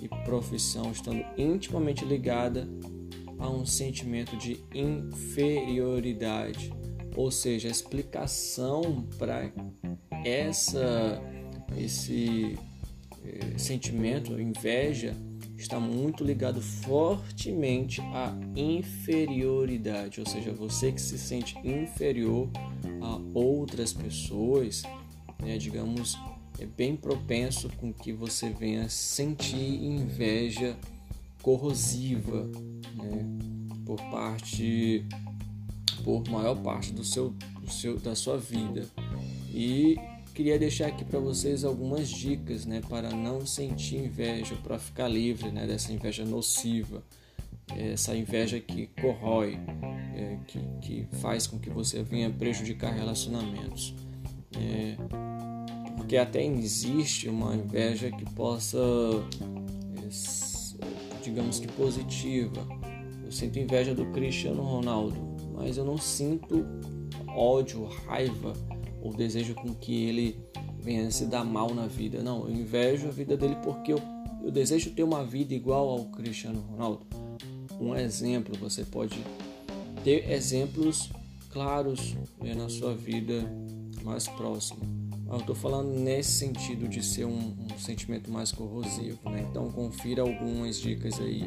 e 0.00 0.08
profissão, 0.24 0.90
estando 0.90 1.22
intimamente 1.36 2.04
ligada 2.04 2.66
a 3.38 3.48
um 3.50 3.66
sentimento 3.66 4.36
de 4.38 4.64
inferioridade, 4.74 6.72
ou 7.14 7.30
seja, 7.30 7.68
a 7.68 7.70
explicação 7.70 9.06
para 9.18 9.52
essa 10.24 11.20
esse 11.76 12.58
eh, 13.24 13.58
sentimento, 13.58 14.38
inveja, 14.38 15.16
está 15.62 15.80
muito 15.80 16.24
ligado 16.24 16.60
fortemente 16.60 18.00
à 18.00 18.34
inferioridade, 18.56 20.20
ou 20.20 20.26
seja, 20.26 20.52
você 20.52 20.92
que 20.92 21.00
se 21.00 21.18
sente 21.18 21.56
inferior 21.58 22.48
a 23.00 23.20
outras 23.34 23.92
pessoas, 23.92 24.82
né, 25.40 25.58
digamos, 25.58 26.18
é 26.58 26.66
bem 26.66 26.94
propenso 26.94 27.68
com 27.78 27.92
que 27.92 28.12
você 28.12 28.50
venha 28.50 28.88
sentir 28.88 29.82
inveja 29.82 30.76
corrosiva, 31.42 32.44
né, 32.94 33.26
por 33.84 34.00
parte, 34.10 35.04
por 36.04 36.28
maior 36.28 36.56
parte 36.56 36.92
do 36.92 37.04
seu, 37.04 37.30
do 37.60 37.70
seu 37.70 37.98
da 37.98 38.14
sua 38.14 38.38
vida. 38.38 38.86
E 39.52 39.96
queria 40.32 40.58
deixar 40.58 40.86
aqui 40.86 41.04
para 41.04 41.18
vocês 41.18 41.64
algumas 41.64 42.08
dicas, 42.08 42.64
né, 42.64 42.80
para 42.88 43.10
não 43.10 43.46
sentir 43.46 43.96
inveja, 43.96 44.56
para 44.62 44.78
ficar 44.78 45.08
livre, 45.08 45.50
né, 45.50 45.66
dessa 45.66 45.92
inveja 45.92 46.24
nociva, 46.24 47.02
essa 47.76 48.16
inveja 48.16 48.58
que 48.58 48.86
corrói, 49.00 49.58
é, 50.14 50.38
que, 50.46 50.58
que 50.80 51.16
faz 51.18 51.46
com 51.46 51.58
que 51.58 51.70
você 51.70 52.02
venha 52.02 52.30
prejudicar 52.30 52.92
relacionamentos. 52.92 53.94
É, 54.56 54.96
porque 55.96 56.16
até 56.16 56.44
existe 56.44 57.28
uma 57.28 57.54
inveja 57.54 58.10
que 58.10 58.24
possa, 58.34 58.78
digamos 61.22 61.60
que 61.60 61.68
positiva. 61.68 62.66
Eu 63.24 63.32
sinto 63.32 63.58
inveja 63.58 63.94
do 63.94 64.06
Cristiano 64.06 64.62
Ronaldo, 64.62 65.16
mas 65.54 65.76
eu 65.76 65.84
não 65.84 65.96
sinto 65.96 66.66
ódio, 67.28 67.84
raiva 68.06 68.52
ou 69.02 69.12
desejo 69.12 69.54
com 69.54 69.74
que 69.74 70.04
ele 70.04 70.38
venha 70.78 71.10
se 71.10 71.26
dar 71.26 71.44
mal 71.44 71.74
na 71.74 71.86
vida. 71.86 72.22
Não, 72.22 72.48
eu 72.48 72.54
invejo 72.54 73.08
a 73.08 73.10
vida 73.10 73.36
dele 73.36 73.56
porque 73.62 73.92
eu, 73.92 74.00
eu 74.42 74.50
desejo 74.50 74.90
ter 74.92 75.02
uma 75.02 75.24
vida 75.24 75.52
igual 75.52 75.88
ao 75.88 76.04
Cristiano 76.06 76.60
Ronaldo. 76.60 77.06
Um 77.80 77.96
exemplo, 77.96 78.56
você 78.58 78.84
pode 78.84 79.22
ter 80.04 80.30
exemplos 80.30 81.10
claros 81.50 82.14
né, 82.40 82.54
na 82.54 82.68
sua 82.68 82.94
vida 82.94 83.44
mais 84.04 84.28
próxima. 84.28 84.80
Eu 85.28 85.38
estou 85.38 85.54
falando 85.54 85.88
nesse 85.88 86.32
sentido 86.32 86.86
de 86.88 87.02
ser 87.02 87.24
um, 87.24 87.56
um 87.72 87.78
sentimento 87.78 88.30
mais 88.30 88.52
corrosivo, 88.52 89.18
né? 89.30 89.46
Então 89.48 89.70
confira 89.70 90.22
algumas 90.22 90.78
dicas 90.78 91.18
aí 91.18 91.44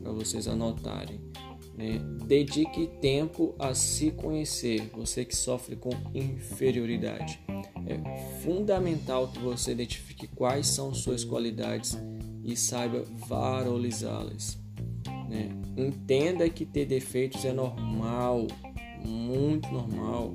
para 0.00 0.12
vocês 0.12 0.46
anotarem. 0.46 1.20
Né? 1.76 2.00
Dedique 2.26 2.86
tempo 3.00 3.54
a 3.58 3.74
se 3.74 4.10
conhecer, 4.10 4.90
você 4.94 5.24
que 5.24 5.36
sofre 5.36 5.76
com 5.76 5.90
inferioridade. 6.14 7.38
É 7.86 8.40
fundamental 8.40 9.28
que 9.28 9.38
você 9.38 9.72
identifique 9.72 10.26
quais 10.26 10.66
são 10.66 10.94
suas 10.94 11.22
qualidades 11.22 11.96
e 12.42 12.56
saiba 12.56 13.04
valorizá-las. 13.28 14.58
Né? 15.28 15.50
Entenda 15.76 16.48
que 16.48 16.64
ter 16.64 16.86
defeitos 16.86 17.44
é 17.44 17.52
normal, 17.52 18.46
muito 19.04 19.70
normal. 19.70 20.34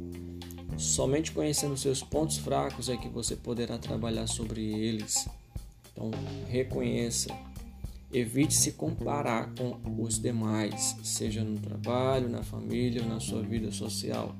somente 0.77 1.31
conhecendo 1.31 1.75
seus 1.77 2.01
pontos 2.01 2.37
fracos 2.37 2.89
é 2.89 2.97
que 2.97 3.09
você 3.09 3.35
poderá 3.35 3.77
trabalhar 3.77 4.27
sobre 4.27 4.61
eles. 4.61 5.27
Então, 5.91 6.09
reconheça. 6.47 7.29
Evite 8.13 8.53
se 8.53 8.73
comparar 8.73 9.53
com 9.55 9.79
os 10.01 10.19
demais, 10.19 10.97
seja 11.01 11.43
no 11.43 11.57
trabalho, 11.57 12.27
na 12.27 12.43
família 12.43 13.01
ou 13.01 13.07
na 13.07 13.21
sua 13.21 13.41
vida 13.41 13.71
social. 13.71 14.35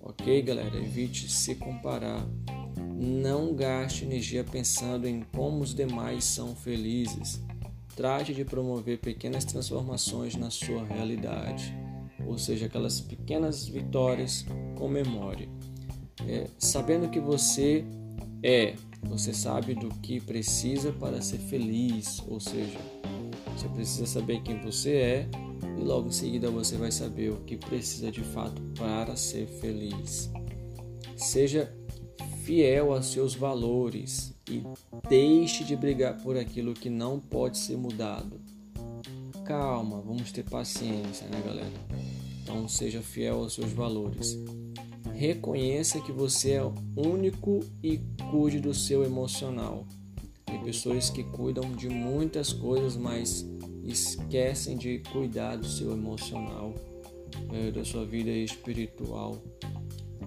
Ok, 0.00 0.40
galera? 0.42 0.76
Evite 0.76 1.28
se 1.28 1.56
comparar. 1.56 2.24
Não 2.94 3.54
gaste 3.54 4.04
energia 4.04 4.44
pensando 4.44 5.08
em 5.08 5.24
como 5.32 5.62
os 5.62 5.74
demais 5.74 6.24
são 6.24 6.54
felizes. 6.54 7.42
Trate 7.96 8.32
de 8.32 8.44
promover 8.44 8.98
pequenas 8.98 9.44
transformações 9.44 10.36
na 10.36 10.50
sua 10.50 10.84
realidade, 10.84 11.74
ou 12.24 12.38
seja, 12.38 12.66
aquelas 12.66 13.00
pequenas 13.00 13.66
vitórias 13.66 14.46
comemore. 14.76 15.48
É, 16.26 16.46
sabendo 16.56 17.10
que 17.10 17.18
você 17.18 17.84
é, 18.42 18.76
você 19.02 19.32
sabe 19.32 19.74
do 19.74 19.88
que 19.88 20.20
precisa 20.20 20.92
para 20.92 21.20
ser 21.20 21.38
feliz, 21.38 22.22
ou 22.28 22.40
seja, 22.40 22.78
você 23.56 23.68
precisa 23.68 24.06
saber 24.06 24.42
quem 24.42 24.60
você 24.60 24.92
é 24.92 25.28
e 25.78 25.82
logo 25.82 26.08
em 26.08 26.12
seguida 26.12 26.50
você 26.50 26.76
vai 26.76 26.90
saber 26.90 27.30
o 27.30 27.40
que 27.40 27.56
precisa 27.56 28.10
de 28.10 28.22
fato 28.22 28.60
para 28.78 29.16
ser 29.16 29.46
feliz. 29.46 30.30
Seja 31.16 31.74
fiel 32.44 32.92
aos 32.92 33.06
seus 33.06 33.34
valores 33.34 34.34
e 34.48 34.62
deixe 35.08 35.64
de 35.64 35.76
brigar 35.76 36.20
por 36.22 36.36
aquilo 36.36 36.74
que 36.74 36.90
não 36.90 37.20
pode 37.20 37.58
ser 37.58 37.76
mudado. 37.76 38.40
Calma, 39.44 40.00
vamos 40.00 40.32
ter 40.32 40.44
paciência, 40.44 41.26
né, 41.28 41.42
galera? 41.44 41.72
Então 42.42 42.68
seja 42.68 43.00
fiel 43.00 43.40
aos 43.40 43.54
seus 43.54 43.72
valores. 43.72 44.38
Reconheça 45.22 46.00
que 46.00 46.10
você 46.10 46.54
é 46.54 46.72
único 46.96 47.60
e 47.80 48.00
cuide 48.28 48.58
do 48.58 48.74
seu 48.74 49.04
emocional. 49.04 49.86
Tem 50.44 50.60
pessoas 50.64 51.10
que 51.10 51.22
cuidam 51.22 51.70
de 51.76 51.88
muitas 51.88 52.52
coisas, 52.52 52.96
mas 52.96 53.46
esquecem 53.84 54.76
de 54.76 54.98
cuidar 55.12 55.54
do 55.54 55.68
seu 55.68 55.92
emocional, 55.92 56.74
é, 57.52 57.70
da 57.70 57.84
sua 57.84 58.04
vida 58.04 58.30
espiritual. 58.30 59.40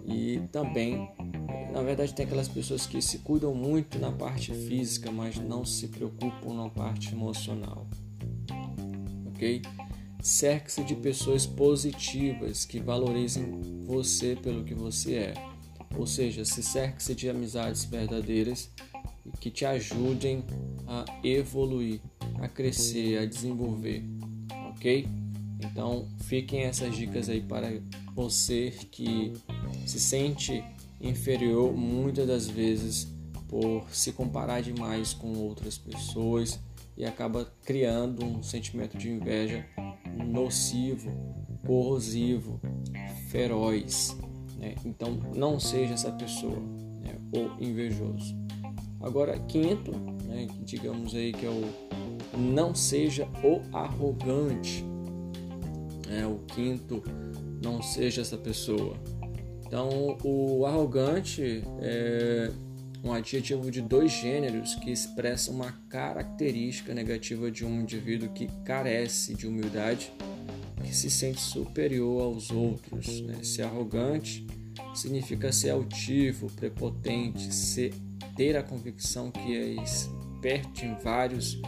E 0.06 0.40
também, 0.50 1.10
na 1.74 1.82
verdade, 1.82 2.14
tem 2.14 2.26
aquelas 2.26 2.48
pessoas 2.48 2.88
que 2.88 3.02
se 3.02 3.20
cuidam 3.20 3.54
muito 3.54 4.00
na 4.00 4.14
parte 4.14 4.54
física, 4.54 5.12
mas 5.12 5.36
não 5.36 5.66
se 5.66 5.90
preocupam 5.90 6.54
na 6.54 6.70
parte 6.70 7.12
emocional. 7.12 7.86
Ok? 9.28 9.62
Cerque-se 10.22 10.86
de 10.86 10.96
pessoas 10.96 11.46
positivas 11.46 12.64
que 12.64 12.80
valorizem 12.80 13.75
você 13.86 14.36
pelo 14.36 14.64
que 14.64 14.74
você 14.74 15.16
é. 15.16 15.34
Ou 15.98 16.06
seja, 16.06 16.44
se 16.44 16.62
cerque-se 16.62 17.16
de 17.16 17.30
amizades 17.30 17.86
verdadeiras 17.86 18.70
que 19.40 19.50
te 19.50 19.66
ajudem 19.66 20.44
a 20.88 21.06
evoluir, 21.24 22.02
a 22.40 22.48
crescer, 22.48 23.18
a 23.20 23.26
desenvolver, 23.26 24.04
ok? 24.70 25.08
Então, 25.64 26.08
fiquem 26.22 26.62
essas 26.62 26.96
dicas 26.96 27.30
aí 27.30 27.42
para 27.42 27.82
você 28.14 28.74
que 28.92 29.34
se 29.86 30.00
sente 30.00 30.64
inferior 31.00 31.74
muitas 31.74 32.28
das 32.28 32.48
vezes 32.48 33.08
por 33.48 33.86
se 33.92 34.12
comparar 34.12 34.62
demais 34.62 35.14
com 35.14 35.34
outras 35.38 35.78
pessoas 35.78 36.60
e 36.98 37.06
acaba 37.06 37.52
criando 37.64 38.26
um 38.26 38.42
sentimento 38.42 38.98
de 38.98 39.10
inveja 39.10 39.66
nocivo, 40.28 41.12
corrosivo, 41.66 42.60
feroz. 43.36 44.18
Né? 44.58 44.76
Então, 44.86 45.20
não 45.36 45.60
seja 45.60 45.94
essa 45.94 46.12
pessoa, 46.12 46.58
né? 47.02 47.16
ou 47.34 47.52
invejoso. 47.60 48.34
Agora, 49.02 49.38
quinto, 49.40 49.92
né? 50.24 50.48
digamos 50.64 51.14
aí 51.14 51.34
que 51.34 51.46
é 51.46 51.50
o 51.50 51.64
não 52.38 52.74
seja 52.74 53.28
o 53.44 53.62
arrogante. 53.76 54.86
É, 56.10 56.26
o 56.26 56.40
quinto, 56.48 57.04
não 57.62 57.82
seja 57.82 58.22
essa 58.22 58.38
pessoa. 58.38 58.96
Então, 59.66 60.18
o 60.24 60.66
arrogante 60.66 61.64
é 61.82 62.52
um 63.04 63.12
adjetivo 63.12 63.70
de 63.70 63.82
dois 63.82 64.12
gêneros 64.12 64.76
que 64.76 64.92
expressa 64.92 65.52
uma 65.52 65.72
característica 65.90 66.94
negativa 66.94 67.50
de 67.50 67.66
um 67.66 67.82
indivíduo 67.82 68.30
que 68.30 68.48
carece 68.64 69.34
de 69.34 69.48
humildade, 69.48 70.12
que 70.86 70.96
se 70.96 71.10
sente 71.10 71.42
superior 71.42 72.22
aos 72.22 72.52
outros. 72.52 73.22
Né? 73.22 73.44
Ser 73.44 73.64
arrogante 73.64 74.46
significa 74.94 75.52
ser 75.52 75.72
altivo, 75.72 76.50
prepotente, 76.52 77.54
ser, 77.54 77.94
ter 78.36 78.56
a 78.56 78.64
convicção 78.64 79.32
que 79.32 79.56
é 79.56 79.84
esperto 79.84 80.86
em 80.86 80.96
vários 80.96 81.60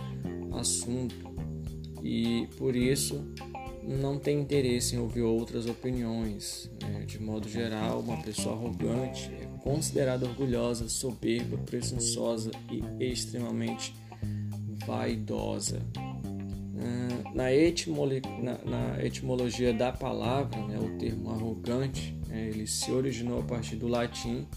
assuntos 0.53 1.17
e 2.03 2.47
por 2.57 2.75
isso 2.75 3.25
não 3.83 4.19
tem 4.19 4.39
interesse 4.39 4.95
em 4.95 4.99
ouvir 4.99 5.21
outras 5.21 5.65
opiniões. 5.65 6.69
Né? 6.81 7.05
De 7.05 7.21
modo 7.21 7.47
geral, 7.49 8.01
uma 8.01 8.21
pessoa 8.21 8.55
arrogante 8.55 9.31
é 9.33 9.47
considerada 9.61 10.25
orgulhosa, 10.25 10.89
soberba, 10.89 11.57
presunçosa 11.57 12.51
e 12.69 13.03
extremamente 13.03 13.93
vaidosa. 14.85 15.81
Ah, 16.79 17.31
na, 17.33 17.53
etimolo 17.53 18.13
na, 18.41 18.57
na 18.63 19.03
etimologia 19.03 19.73
da 19.73 19.91
palavra, 19.91 20.59
né, 20.67 20.77
o 20.77 20.97
termo 20.97 21.31
arrogante, 21.31 22.15
né, 22.27 22.47
ele 22.47 22.67
se 22.67 22.91
originou 22.91 23.39
a 23.39 23.43
partir 23.43 23.75
do 23.75 23.87
latim 23.87 24.47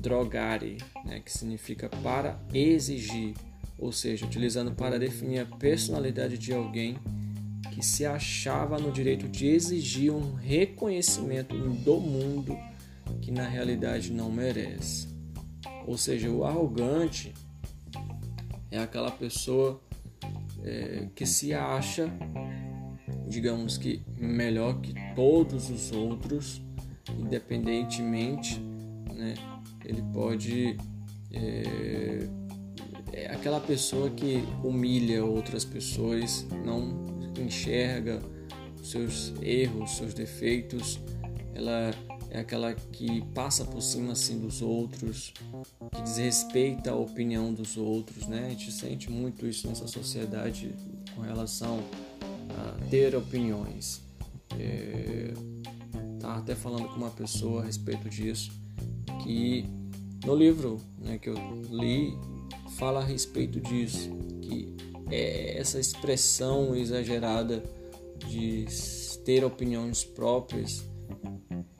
drogare, 0.00 0.78
né, 1.04 1.20
que 1.20 1.32
significa 1.32 1.88
para 1.88 2.38
exigir, 2.52 3.34
ou 3.78 3.92
seja, 3.92 4.26
utilizando 4.26 4.72
para 4.72 4.98
definir 4.98 5.40
a 5.40 5.46
personalidade 5.46 6.36
de 6.36 6.52
alguém 6.52 6.98
que 7.70 7.84
se 7.84 8.04
achava 8.04 8.78
no 8.78 8.92
direito 8.92 9.26
de 9.28 9.46
exigir 9.46 10.12
um 10.12 10.34
reconhecimento 10.34 11.56
do 11.56 11.98
mundo 11.98 12.58
que 13.22 13.30
na 13.30 13.46
realidade 13.46 14.12
não 14.12 14.30
merece. 14.30 15.08
Ou 15.86 15.96
seja, 15.96 16.30
o 16.30 16.44
arrogante 16.44 17.32
é 18.70 18.78
aquela 18.78 19.10
pessoa 19.10 19.80
é, 20.64 21.08
que 21.14 21.26
se 21.26 21.52
acha, 21.52 22.08
digamos 23.26 23.76
que, 23.78 24.02
melhor 24.16 24.80
que 24.80 24.94
todos 25.14 25.70
os 25.70 25.92
outros, 25.92 26.62
independentemente, 27.18 28.60
né? 29.12 29.34
Ele 29.84 30.02
pode 30.12 30.76
é, 31.32 32.28
é 33.12 33.26
aquela 33.26 33.60
pessoa 33.60 34.10
que 34.10 34.44
humilha 34.62 35.24
outras 35.24 35.64
pessoas, 35.64 36.46
não 36.64 37.04
enxerga 37.38 38.20
seus 38.82 39.32
erros, 39.40 39.96
seus 39.96 40.14
defeitos, 40.14 41.00
ela 41.54 41.92
é 42.32 42.40
aquela 42.40 42.72
que 42.72 43.20
passa 43.34 43.62
por 43.62 43.82
cima 43.82 44.12
assim 44.12 44.38
dos 44.38 44.62
outros, 44.62 45.34
que 45.94 46.00
desrespeita 46.00 46.90
a 46.90 46.96
opinião 46.96 47.52
dos 47.52 47.76
outros, 47.76 48.26
né? 48.26 48.46
A 48.46 48.48
gente 48.48 48.72
sente 48.72 49.10
muito 49.10 49.46
isso 49.46 49.68
nessa 49.68 49.86
sociedade 49.86 50.74
com 51.14 51.20
relação 51.20 51.80
a 52.48 52.88
ter 52.88 53.14
opiniões. 53.14 54.00
É, 54.58 55.34
tá 56.18 56.38
até 56.38 56.54
falando 56.54 56.88
com 56.88 56.96
uma 56.96 57.10
pessoa 57.10 57.60
a 57.60 57.66
respeito 57.66 58.08
disso, 58.08 58.50
que 59.22 59.66
no 60.24 60.34
livro 60.34 60.80
né, 60.98 61.18
que 61.18 61.28
eu 61.28 61.34
li 61.70 62.16
fala 62.78 63.00
a 63.00 63.04
respeito 63.04 63.60
disso, 63.60 64.10
que 64.40 64.74
é 65.10 65.58
essa 65.58 65.78
expressão 65.78 66.74
exagerada 66.74 67.62
de 68.26 68.64
ter 69.22 69.44
opiniões 69.44 70.02
próprias 70.02 70.90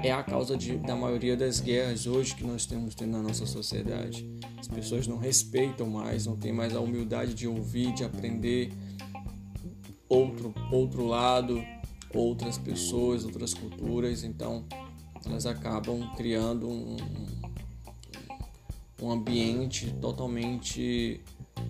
é 0.02 0.10
a 0.10 0.22
causa 0.22 0.56
de, 0.56 0.76
da 0.78 0.96
maioria 0.96 1.36
das 1.36 1.60
guerras 1.60 2.06
hoje 2.06 2.34
que 2.34 2.44
nós 2.44 2.66
temos 2.66 2.96
na 2.96 3.22
nossa 3.22 3.46
sociedade. 3.46 4.28
As 4.58 4.66
pessoas 4.66 5.06
não 5.06 5.16
respeitam 5.16 5.88
mais, 5.88 6.26
não 6.26 6.36
têm 6.36 6.52
mais 6.52 6.74
a 6.74 6.80
humildade 6.80 7.34
de 7.34 7.46
ouvir, 7.46 7.92
de 7.92 8.02
aprender 8.04 8.72
outro, 10.08 10.52
outro 10.72 11.06
lado, 11.06 11.62
outras 12.12 12.58
pessoas, 12.58 13.24
outras 13.24 13.54
culturas. 13.54 14.24
Então, 14.24 14.64
elas 15.24 15.46
acabam 15.46 16.10
criando 16.16 16.68
um, 16.68 16.96
um 19.00 19.10
ambiente 19.10 19.94
totalmente 20.00 21.20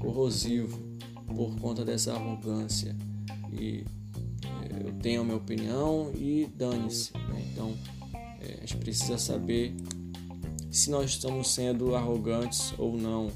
corrosivo 0.01 0.81
por 1.27 1.55
conta 1.57 1.85
dessa 1.85 2.15
arrogância. 2.15 2.97
E 3.53 3.85
eh, 4.45 4.87
eu 4.87 4.93
tenho 4.95 5.21
a 5.21 5.25
minha 5.25 5.37
opinião 5.37 6.11
e 6.15 6.47
dane-se. 6.57 7.13
Né? 7.13 7.47
Então, 7.53 7.75
é, 8.43 8.59
a 8.59 8.61
gente 8.61 8.77
precisa 8.77 9.19
saber 9.19 9.75
se 10.71 10.91
nós 10.91 11.11
estamos 11.11 11.49
sendo 11.53 11.95
arrogantes 11.95 12.75
ou 12.79 12.97
não. 12.97 13.31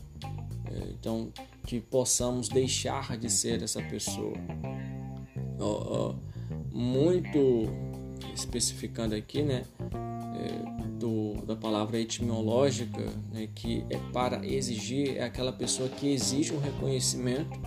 É, 0.70 0.90
então, 0.98 1.32
que 1.66 1.80
possamos 1.80 2.48
deixar 2.48 3.16
de 3.16 3.30
ser 3.30 3.62
essa 3.62 3.82
pessoa. 3.82 4.34
muito 6.72 7.64
especificando 8.34 9.14
aqui, 9.14 9.42
né? 9.42 9.64
É, 10.36 10.76
do, 10.98 11.34
da 11.46 11.54
palavra 11.54 11.98
etimológica, 11.98 13.04
né, 13.32 13.48
que 13.54 13.84
é 13.90 13.98
para 14.12 14.46
exigir, 14.46 15.16
é 15.16 15.24
aquela 15.24 15.52
pessoa 15.52 15.88
que 15.88 16.08
exige 16.08 16.52
um 16.52 16.58
reconhecimento 16.58 17.58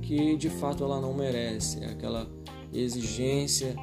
que 0.00 0.36
de 0.36 0.50
fato 0.50 0.84
ela 0.84 1.00
não 1.00 1.14
merece, 1.14 1.82
é 1.82 1.86
aquela 1.86 2.30
exigência 2.72 3.74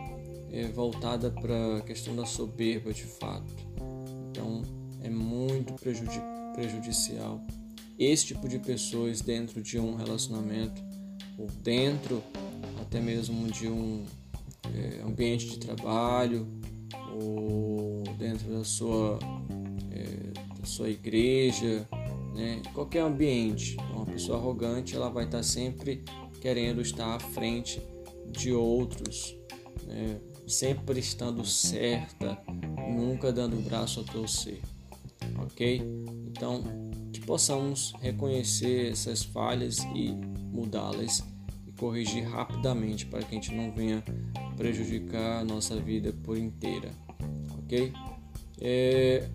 é, 0.52 0.68
voltada 0.68 1.32
para 1.32 1.78
a 1.78 1.82
questão 1.82 2.16
da 2.16 2.26
soberba 2.26 2.94
de 2.94 3.04
fato. 3.04 3.54
Então 4.30 4.62
é 5.02 5.10
muito 5.10 5.74
prejudici 5.74 6.22
prejudicial 6.54 7.42
esse 7.98 8.26
tipo 8.26 8.48
de 8.50 8.60
pessoas 8.60 9.22
dentro 9.22 9.62
de 9.62 9.80
um 9.80 9.96
relacionamento 9.96 10.82
ou 11.38 11.48
dentro 11.62 12.22
até 12.82 13.00
mesmo 13.00 13.48
de 13.48 13.68
um 13.68 14.04
é, 14.76 15.02
ambiente 15.04 15.48
de 15.48 15.60
trabalho 15.60 16.48
ou 17.14 18.04
dentro 18.18 18.52
da 18.52 18.64
sua, 18.64 19.20
é, 19.92 20.60
da 20.60 20.66
sua 20.66 20.90
igreja, 20.90 21.88
né? 22.34 22.62
qualquer 22.74 23.02
ambiente. 23.02 23.78
Uma 23.94 24.06
pessoa 24.06 24.38
arrogante 24.38 24.96
ela 24.96 25.10
vai 25.10 25.26
estar 25.26 25.44
sempre 25.44 26.04
querendo 26.42 26.82
estar 26.82 27.16
à 27.16 27.20
frente 27.20 27.82
de 28.32 28.52
outros, 28.52 29.38
né? 29.86 30.20
Sempre 30.52 31.00
estando 31.00 31.46
certa, 31.46 32.38
nunca 32.90 33.32
dando 33.32 33.58
o 33.58 33.62
braço 33.62 34.02
a 34.02 34.04
torcer, 34.04 34.60
ok? 35.40 35.82
Então, 36.28 36.64
que 37.14 37.22
possamos 37.22 37.94
reconhecer 38.02 38.92
essas 38.92 39.24
falhas 39.24 39.80
e 39.96 40.12
mudá-las 40.52 41.24
e 41.66 41.72
corrigir 41.72 42.28
rapidamente 42.28 43.06
para 43.06 43.24
que 43.24 43.32
a 43.32 43.34
gente 43.36 43.54
não 43.54 43.72
venha 43.72 44.04
prejudicar 44.58 45.40
a 45.40 45.46
nossa 45.46 45.80
vida 45.80 46.14
por 46.24 46.38
inteira, 46.38 46.92
ok? 47.58 47.94
É, 48.60 49.30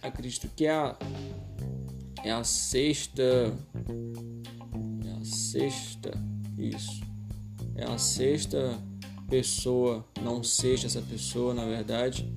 acredito 0.00 0.48
que 0.56 0.66
a, 0.66 0.96
é 2.24 2.30
a 2.32 2.42
sexta, 2.42 3.54
é 5.04 5.20
a 5.20 5.24
sexta, 5.24 6.10
isso, 6.58 7.02
é 7.76 7.84
a 7.84 7.98
sexta 7.98 8.91
pessoa, 9.32 10.04
não 10.20 10.44
seja 10.44 10.86
essa 10.86 11.00
pessoa, 11.00 11.54
na 11.54 11.64
verdade, 11.64 12.30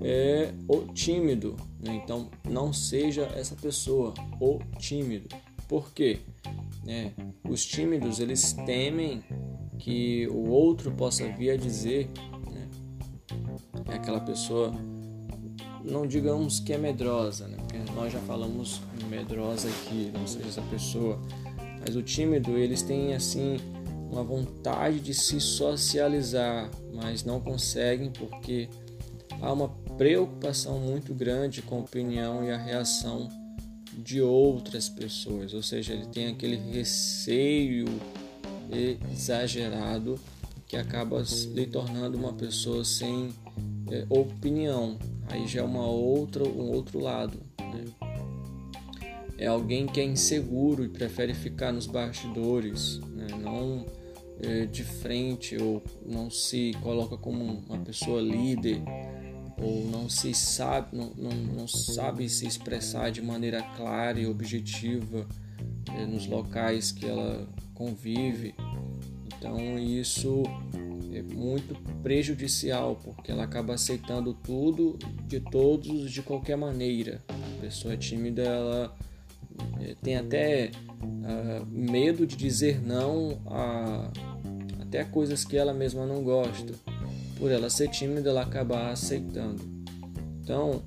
é 0.00 0.54
o 0.68 0.82
tímido. 0.92 1.56
Né? 1.80 2.00
Então, 2.04 2.30
não 2.48 2.72
seja 2.72 3.22
essa 3.34 3.56
pessoa, 3.56 4.14
o 4.40 4.60
tímido. 4.78 5.28
Por 5.66 5.92
quê? 5.92 6.20
É, 6.86 7.10
os 7.48 7.66
tímidos 7.66 8.20
eles 8.20 8.52
temem 8.64 9.24
que 9.76 10.28
o 10.28 10.50
outro 10.50 10.92
possa 10.92 11.28
vir 11.32 11.50
a 11.50 11.56
dizer, 11.56 12.08
né? 12.48 12.68
é 13.88 13.96
aquela 13.96 14.20
pessoa, 14.20 14.70
não 15.82 16.06
digamos 16.06 16.60
que 16.60 16.72
é 16.72 16.78
medrosa, 16.78 17.48
né? 17.48 17.56
porque 17.56 17.78
nós 17.92 18.12
já 18.12 18.20
falamos 18.20 18.80
medrosa 19.10 19.68
aqui, 19.68 20.12
não 20.14 20.24
seja 20.28 20.46
essa 20.46 20.62
pessoa, 20.62 21.20
mas 21.80 21.96
o 21.96 22.02
tímido 22.04 22.56
eles 22.56 22.82
têm 22.82 23.14
assim 23.14 23.56
uma 24.10 24.22
vontade 24.22 25.00
de 25.00 25.14
se 25.14 25.40
socializar, 25.40 26.70
mas 26.92 27.24
não 27.24 27.40
conseguem 27.40 28.10
porque 28.10 28.68
há 29.40 29.52
uma 29.52 29.68
preocupação 29.96 30.78
muito 30.78 31.14
grande 31.14 31.62
com 31.62 31.76
a 31.76 31.80
opinião 31.80 32.44
e 32.44 32.50
a 32.50 32.56
reação 32.56 33.28
de 33.92 34.20
outras 34.20 34.88
pessoas, 34.88 35.54
ou 35.54 35.62
seja, 35.62 35.94
ele 35.94 36.06
tem 36.06 36.28
aquele 36.28 36.56
receio 36.56 37.86
exagerado 39.12 40.18
que 40.66 40.76
acaba 40.76 41.22
lhe 41.54 41.66
tornando 41.66 42.18
uma 42.18 42.32
pessoa 42.32 42.84
sem 42.84 43.32
é, 43.90 44.04
opinião. 44.08 44.98
Aí 45.28 45.46
já 45.46 45.60
é 45.60 45.62
uma 45.62 45.86
outra, 45.86 46.44
um 46.44 46.70
outro 46.72 46.98
lado. 46.98 47.38
Né? 47.58 47.84
É 49.38 49.46
alguém 49.46 49.86
que 49.86 50.00
é 50.00 50.04
inseguro 50.04 50.84
e 50.84 50.88
prefere 50.88 51.34
ficar 51.34 51.72
nos 51.72 51.86
bastidores, 51.86 52.98
né? 53.14 53.28
não 53.40 53.86
de 54.70 54.84
frente 54.84 55.56
ou 55.56 55.82
não 56.04 56.30
se 56.30 56.72
coloca 56.82 57.16
como 57.16 57.42
uma 57.42 57.78
pessoa 57.78 58.20
líder 58.20 58.82
ou 59.60 59.86
não 59.86 60.08
se 60.08 60.34
sabe, 60.34 60.96
não, 60.96 61.10
não, 61.16 61.30
não 61.30 61.68
sabe 61.68 62.28
se 62.28 62.46
expressar 62.46 63.10
de 63.10 63.22
maneira 63.22 63.62
clara 63.76 64.20
e 64.20 64.26
objetiva 64.26 65.26
é, 65.94 66.04
nos 66.04 66.26
locais 66.26 66.92
que 66.92 67.06
ela 67.06 67.48
convive. 67.74 68.54
Então 69.26 69.78
isso 69.78 70.42
é 71.12 71.22
muito 71.22 71.74
prejudicial 72.02 73.00
porque 73.02 73.30
ela 73.30 73.44
acaba 73.44 73.74
aceitando 73.74 74.34
tudo 74.34 74.98
de 75.26 75.40
todos 75.40 76.10
de 76.10 76.22
qualquer 76.22 76.56
maneira. 76.56 77.22
A 77.28 77.60
pessoa 77.60 77.96
tímida 77.96 78.42
ela 78.42 78.94
é, 79.00 79.15
tem 80.02 80.16
até 80.16 80.70
uh, 81.02 81.66
medo 81.66 82.26
de 82.26 82.36
dizer 82.36 82.80
não 82.80 83.40
a 83.46 84.10
até 84.80 85.04
coisas 85.04 85.44
que 85.44 85.56
ela 85.56 85.74
mesma 85.74 86.06
não 86.06 86.22
gosta 86.22 86.72
por 87.38 87.50
ela 87.50 87.68
ser 87.68 87.88
tímida, 87.88 88.30
ela 88.30 88.42
acaba 88.42 88.90
aceitando. 88.90 89.62
Então, 90.42 90.82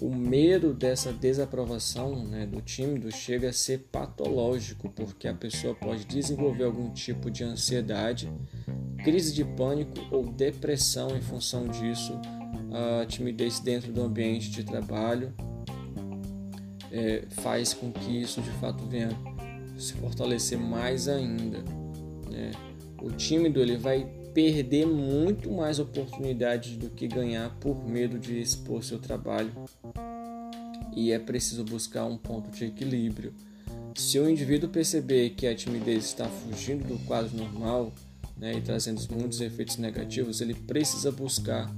o 0.00 0.12
medo 0.12 0.74
dessa 0.74 1.12
desaprovação 1.12 2.24
né, 2.26 2.46
do 2.46 2.60
tímido 2.60 3.10
chega 3.12 3.50
a 3.50 3.52
ser 3.52 3.86
patológico, 3.92 4.88
porque 4.90 5.28
a 5.28 5.34
pessoa 5.34 5.74
pode 5.74 6.04
desenvolver 6.04 6.64
algum 6.64 6.90
tipo 6.90 7.30
de 7.30 7.44
ansiedade, 7.44 8.32
crise 9.04 9.32
de 9.32 9.44
pânico 9.44 9.92
ou 10.10 10.24
depressão 10.24 11.16
em 11.16 11.20
função 11.20 11.68
disso. 11.68 12.18
A 13.00 13.06
timidez 13.06 13.60
dentro 13.60 13.92
do 13.92 14.02
ambiente 14.02 14.50
de 14.50 14.64
trabalho 14.64 15.32
é, 16.92 17.24
faz 17.30 17.72
com 17.72 17.90
que 17.90 18.20
isso 18.20 18.42
de 18.42 18.50
fato 18.52 18.84
venha 18.84 19.10
se 19.78 19.94
fortalecer 19.94 20.58
mais 20.58 21.08
ainda. 21.08 21.64
Né? 22.30 22.52
O 23.00 23.10
tímido 23.10 23.60
ele 23.60 23.76
vai 23.76 24.06
perder 24.34 24.86
muito 24.86 25.50
mais 25.50 25.78
oportunidades 25.78 26.76
do 26.76 26.88
que 26.90 27.08
ganhar 27.08 27.50
por 27.58 27.84
medo 27.88 28.18
de 28.18 28.38
expor 28.40 28.84
seu 28.84 28.98
trabalho. 28.98 29.50
E 30.94 31.10
é 31.10 31.18
preciso 31.18 31.64
buscar 31.64 32.04
um 32.04 32.18
ponto 32.18 32.50
de 32.50 32.66
equilíbrio. 32.66 33.32
Se 33.94 34.18
o 34.18 34.28
indivíduo 34.28 34.68
perceber 34.68 35.30
que 35.30 35.46
a 35.46 35.54
timidez 35.54 36.04
está 36.04 36.26
fugindo 36.26 36.86
do 36.86 36.98
quadro 37.06 37.36
normal 37.36 37.92
né, 38.36 38.54
e 38.54 38.60
trazendo 38.60 39.00
muitos 39.10 39.40
efeitos 39.40 39.78
negativos, 39.78 40.40
ele 40.40 40.54
precisa 40.54 41.10
buscar 41.10 41.74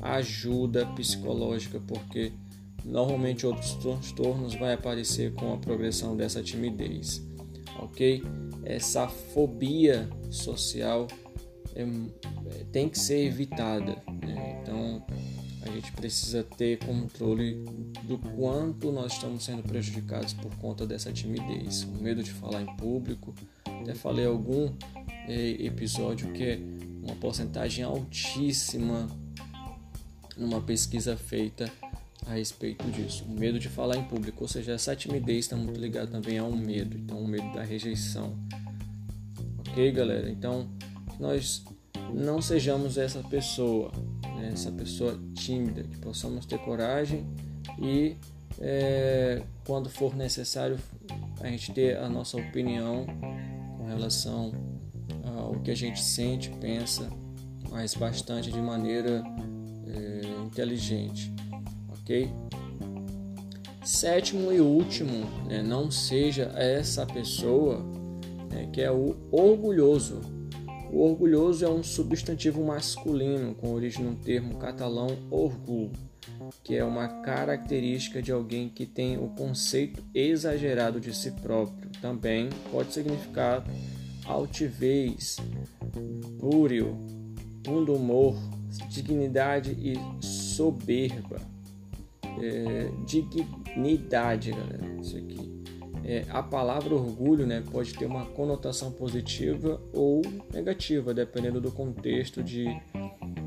ajuda 0.00 0.86
psicológica, 0.86 1.80
porque 1.86 2.32
normalmente 2.84 3.46
outros 3.46 3.74
transtornos 3.74 4.54
vão 4.54 4.72
aparecer 4.72 5.32
com 5.34 5.54
a 5.54 5.58
progressão 5.58 6.16
dessa 6.16 6.42
timidez, 6.42 7.22
ok? 7.78 8.22
Essa 8.64 9.08
fobia 9.08 10.08
social 10.30 11.06
é, 11.74 11.82
é, 11.82 12.64
tem 12.70 12.88
que 12.88 12.98
ser 12.98 13.24
evitada. 13.26 14.02
Né? 14.24 14.60
Então 14.62 15.04
a 15.62 15.70
gente 15.70 15.92
precisa 15.92 16.42
ter 16.42 16.78
controle 16.84 17.64
do 18.04 18.18
quanto 18.18 18.90
nós 18.90 19.12
estamos 19.12 19.44
sendo 19.44 19.62
prejudicados 19.62 20.32
por 20.32 20.54
conta 20.56 20.86
dessa 20.86 21.12
timidez, 21.12 21.84
o 21.84 22.02
medo 22.02 22.22
de 22.22 22.30
falar 22.30 22.62
em 22.62 22.76
público. 22.76 23.34
Até 23.64 23.94
falei 23.94 24.26
algum 24.26 24.72
é, 25.28 25.50
episódio 25.64 26.32
que 26.32 26.44
é 26.44 26.60
uma 27.02 27.16
porcentagem 27.16 27.84
altíssima 27.84 29.08
numa 30.36 30.60
pesquisa 30.60 31.16
feita 31.16 31.70
a 32.26 32.34
respeito 32.34 32.84
disso. 32.90 33.24
O 33.24 33.32
medo 33.32 33.58
de 33.58 33.68
falar 33.68 33.96
em 33.96 34.04
público, 34.04 34.44
ou 34.44 34.48
seja, 34.48 34.72
essa 34.72 34.94
timidez 34.94 35.46
está 35.46 35.56
muito 35.56 35.78
ligada 35.80 36.06
também 36.06 36.38
a 36.38 36.44
um 36.44 36.56
medo, 36.56 36.96
então 36.96 37.18
o 37.18 37.26
medo 37.26 37.52
da 37.52 37.62
rejeição. 37.62 38.36
Ok, 39.58 39.90
galera? 39.92 40.30
Então 40.30 40.68
nós 41.18 41.64
não 42.12 42.40
sejamos 42.42 42.98
essa 42.98 43.22
pessoa, 43.22 43.90
né? 44.36 44.50
essa 44.52 44.70
pessoa 44.70 45.18
tímida, 45.34 45.82
que 45.82 45.98
possamos 45.98 46.46
ter 46.46 46.58
coragem 46.58 47.26
e 47.80 48.16
é, 48.60 49.42
quando 49.66 49.88
for 49.88 50.14
necessário 50.14 50.78
a 51.40 51.48
gente 51.48 51.72
ter 51.72 51.96
a 51.96 52.08
nossa 52.08 52.36
opinião 52.36 53.06
com 53.78 53.86
relação 53.86 54.52
ao 55.36 55.58
que 55.60 55.70
a 55.70 55.76
gente 55.76 56.02
sente, 56.02 56.50
pensa, 56.60 57.08
mas 57.70 57.94
bastante 57.94 58.52
de 58.52 58.60
maneira 58.60 59.22
é, 59.86 60.44
inteligente, 60.44 61.32
ok? 62.02 62.30
Sétimo 63.84 64.52
e 64.52 64.60
último, 64.60 65.26
né? 65.48 65.62
não 65.62 65.90
seja 65.90 66.52
essa 66.54 67.04
pessoa 67.04 67.78
né, 68.50 68.68
que 68.72 68.80
é 68.80 68.92
o 68.92 69.16
orgulhoso 69.32 70.20
o 70.92 71.00
orgulhoso 71.00 71.64
é 71.64 71.68
um 71.70 71.82
substantivo 71.82 72.62
masculino 72.62 73.54
com 73.54 73.72
origem 73.72 74.04
no 74.04 74.14
termo 74.14 74.58
catalão 74.58 75.08
orgulho, 75.30 75.92
que 76.62 76.76
é 76.76 76.84
uma 76.84 77.08
característica 77.22 78.20
de 78.20 78.30
alguém 78.30 78.68
que 78.68 78.84
tem 78.84 79.16
o 79.16 79.28
conceito 79.30 80.04
exagerado 80.14 81.00
de 81.00 81.16
si 81.16 81.30
próprio. 81.30 81.90
Também 82.02 82.50
pode 82.70 82.92
significar 82.92 83.64
altivez, 84.26 85.38
búrio, 86.38 86.94
bom 87.64 87.82
humor, 87.84 88.36
dignidade 88.90 89.70
e 89.72 89.96
soberba. 90.22 91.51
É, 92.40 92.90
dignidade, 93.04 94.50
galera. 94.50 95.00
Isso 95.00 95.16
aqui. 95.16 95.52
É, 96.04 96.24
a 96.30 96.42
palavra 96.42 96.94
orgulho 96.94 97.46
né, 97.46 97.62
pode 97.70 97.94
ter 97.94 98.06
uma 98.06 98.26
conotação 98.26 98.90
positiva 98.90 99.80
ou 99.92 100.22
negativa, 100.52 101.14
dependendo 101.14 101.60
do 101.60 101.70
contexto 101.70 102.42
de 102.42 102.66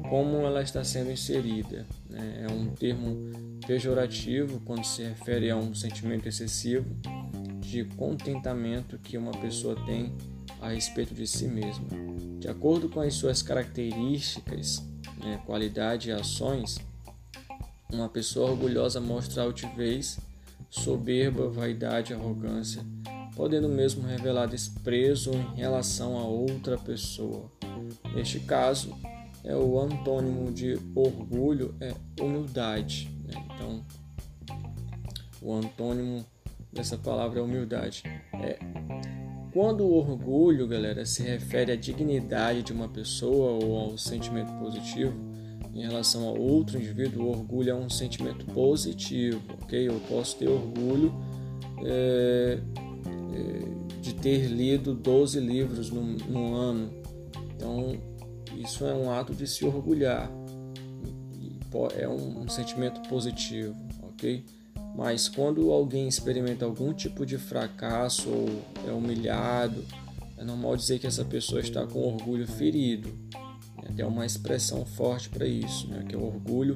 como 0.10 0.38
ela 0.38 0.62
está 0.62 0.84
sendo 0.84 1.12
inserida. 1.12 1.86
Né? 2.10 2.45
É 2.48 2.54
um 2.54 2.67
termo 2.67 3.32
pejorativo 3.67 4.62
quando 4.63 4.86
se 4.86 5.04
refere 5.04 5.50
a 5.50 5.58
um 5.58 5.74
sentimento 5.74 6.28
excessivo 6.28 6.86
de 7.60 7.84
contentamento 7.84 8.98
que 9.00 9.17
uma 9.17 9.32
pessoa 9.32 9.76
tem 9.86 10.13
a 10.62 10.69
respeito 10.69 11.13
de 11.13 11.28
si 11.28 11.48
mesma. 11.48 11.88
De 12.39 12.48
acordo 12.48 12.88
com 12.89 13.02
as 13.02 13.15
suas 13.15 13.41
características, 13.41 14.84
né, 15.19 15.41
qualidade 15.45 16.10
e 16.10 16.12
ações, 16.13 16.80
uma 17.91 18.10
pessoa 18.10 18.52
orgulhosa 18.52 19.00
mostra 19.00 19.43
altivez, 19.43 20.19
soberba, 20.69 21.50
vaidade 21.50 22.13
arrogância, 22.13 22.84
podendo 23.36 23.69
mesmo 23.69 24.08
revelar 24.08 24.48
desprezo 24.48 25.32
em 25.34 25.58
relação 25.58 26.17
a 26.17 26.24
outra 26.24 26.78
pessoa. 26.78 27.52
Neste 28.13 28.39
caso, 28.39 28.95
é 29.43 29.56
o 29.56 29.80
antônimo 29.80 30.52
de 30.52 30.80
orgulho 30.95 31.76
é 31.80 31.93
humildade. 32.19 33.12
Né? 33.26 33.34
Então, 33.54 33.86
o 35.41 35.54
antônimo 35.54 36.26
dessa 36.74 36.98
palavra 36.98 37.39
é 37.39 37.43
humildade. 37.43 38.04
É 38.34 38.58
quando 39.56 39.86
o 39.86 39.93
orgulho, 39.93 40.67
galera, 40.67 41.06
se 41.06 41.24
refere 41.24 41.71
à 41.71 41.78
dignidade 41.78 42.62
de 42.62 42.74
uma 42.74 42.89
pessoa 42.89 43.52
ou 43.63 43.78
ao 43.80 43.98
sentimento 43.98 44.52
positivo 44.60 45.13
em 45.75 45.81
relação 45.81 46.29
a 46.29 46.31
outro 46.31 46.77
indivíduo, 46.79 47.25
o 47.25 47.29
orgulho 47.31 47.69
é 47.69 47.75
um 47.75 47.89
sentimento 47.89 48.45
positivo, 48.45 49.41
ok? 49.61 49.89
Eu 49.89 49.99
posso 50.07 50.38
ter 50.38 50.47
orgulho 50.47 51.13
é, 51.83 52.59
é, 53.33 53.99
de 54.01 54.13
ter 54.15 54.47
lido 54.47 54.93
12 54.93 55.38
livros 55.41 55.89
no, 55.89 56.01
no 56.01 56.53
ano. 56.53 56.89
Então, 57.53 57.97
isso 58.55 58.85
é 58.85 58.93
um 58.93 59.11
ato 59.11 59.35
de 59.35 59.45
se 59.45 59.65
orgulhar. 59.65 60.31
É 61.97 62.07
um, 62.07 62.43
um 62.43 62.47
sentimento 62.47 63.01
positivo, 63.09 63.75
ok? 64.01 64.45
Mas 64.95 65.27
quando 65.27 65.73
alguém 65.73 66.07
experimenta 66.07 66.63
algum 66.63 66.93
tipo 66.93 67.25
de 67.25 67.38
fracasso 67.38 68.29
ou 68.29 68.61
é 68.88 68.93
humilhado, 68.93 69.83
é 70.38 70.43
normal 70.45 70.77
dizer 70.77 70.99
que 70.99 71.07
essa 71.07 71.25
pessoa 71.25 71.59
está 71.59 71.85
com 71.85 71.99
orgulho 71.99 72.47
ferido. 72.47 73.09
Tem 73.93 74.06
uma 74.06 74.26
expressão 74.26 74.86
forte 74.86 75.30
para 75.30 75.45
isso, 75.45 75.88
né? 75.88 76.04
que 76.08 76.15
o 76.15 76.24
orgulho 76.24 76.76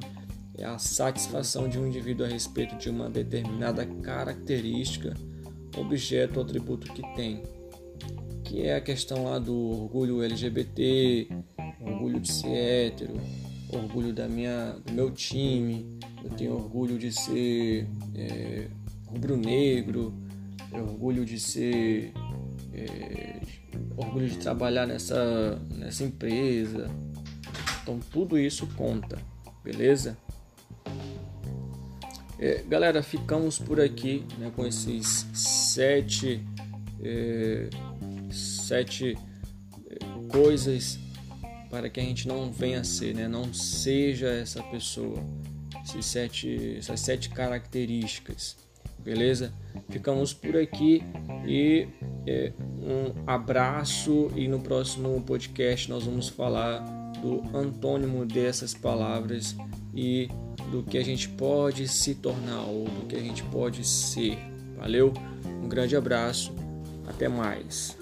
é 0.56 0.64
a 0.64 0.78
satisfação 0.78 1.68
de 1.68 1.78
um 1.78 1.86
indivíduo 1.86 2.26
a 2.26 2.28
respeito 2.28 2.76
de 2.76 2.90
uma 2.90 3.08
determinada 3.08 3.86
característica, 3.86 5.14
objeto 5.76 6.38
ou 6.38 6.44
atributo 6.44 6.92
que 6.92 7.02
tem. 7.14 7.42
Que 8.44 8.62
é 8.62 8.76
a 8.76 8.80
questão 8.80 9.24
lá 9.24 9.38
do 9.38 9.54
orgulho 9.54 10.22
LGBT, 10.22 11.28
orgulho 11.80 12.20
de 12.20 12.30
ser 12.30 12.48
hétero, 12.48 13.14
orgulho 13.72 14.12
da 14.12 14.28
minha, 14.28 14.76
do 14.84 14.92
meu 14.92 15.10
time, 15.10 15.98
eu 16.22 16.30
tenho 16.30 16.54
orgulho 16.54 16.98
de 16.98 17.10
ser 17.12 17.88
é, 18.14 18.68
rubro-negro, 19.06 20.12
orgulho 20.72 21.24
de 21.24 21.38
ser. 21.38 22.12
É, 22.74 23.40
orgulho 24.00 24.28
de 24.28 24.38
trabalhar 24.38 24.86
nessa, 24.86 25.60
nessa 25.74 26.04
empresa. 26.04 26.90
Então 27.82 27.98
tudo 28.10 28.38
isso 28.38 28.66
conta, 28.76 29.18
beleza? 29.62 30.16
É, 32.38 32.62
galera, 32.68 33.02
ficamos 33.02 33.58
por 33.58 33.80
aqui 33.80 34.24
né, 34.38 34.50
com 34.54 34.66
esses 34.66 35.26
sete, 35.34 36.42
é, 37.02 37.68
sete 38.30 39.18
é, 39.88 39.98
coisas 40.30 40.98
para 41.68 41.88
que 41.90 42.00
a 42.00 42.02
gente 42.02 42.26
não 42.26 42.50
venha 42.50 42.80
a 42.80 42.84
ser, 42.84 43.14
né? 43.14 43.28
não 43.28 43.52
seja 43.52 44.28
essa 44.28 44.62
pessoa 44.62 45.22
esses 45.84 46.06
sete, 46.06 46.76
essas 46.78 47.00
sete 47.00 47.30
características. 47.30 48.56
Beleza? 49.04 49.52
Ficamos 49.88 50.32
por 50.32 50.56
aqui 50.56 51.02
e 51.46 51.88
é, 52.26 52.52
um 52.58 53.24
abraço 53.26 54.30
e 54.36 54.46
no 54.46 54.60
próximo 54.60 55.20
podcast 55.22 55.88
nós 55.88 56.04
vamos 56.04 56.28
falar 56.28 56.80
do 57.20 57.42
antônimo 57.56 58.24
dessas 58.24 58.74
palavras 58.74 59.56
e 59.94 60.28
do 60.70 60.82
que 60.82 60.98
a 60.98 61.04
gente 61.04 61.28
pode 61.28 61.88
se 61.88 62.14
tornar 62.14 62.62
ou 62.62 62.84
do 62.84 63.06
que 63.06 63.16
a 63.16 63.20
gente 63.20 63.42
pode 63.44 63.86
ser. 63.86 64.38
Valeu? 64.76 65.12
Um 65.62 65.68
grande 65.68 65.96
abraço. 65.96 66.52
Até 67.06 67.28
mais. 67.28 67.96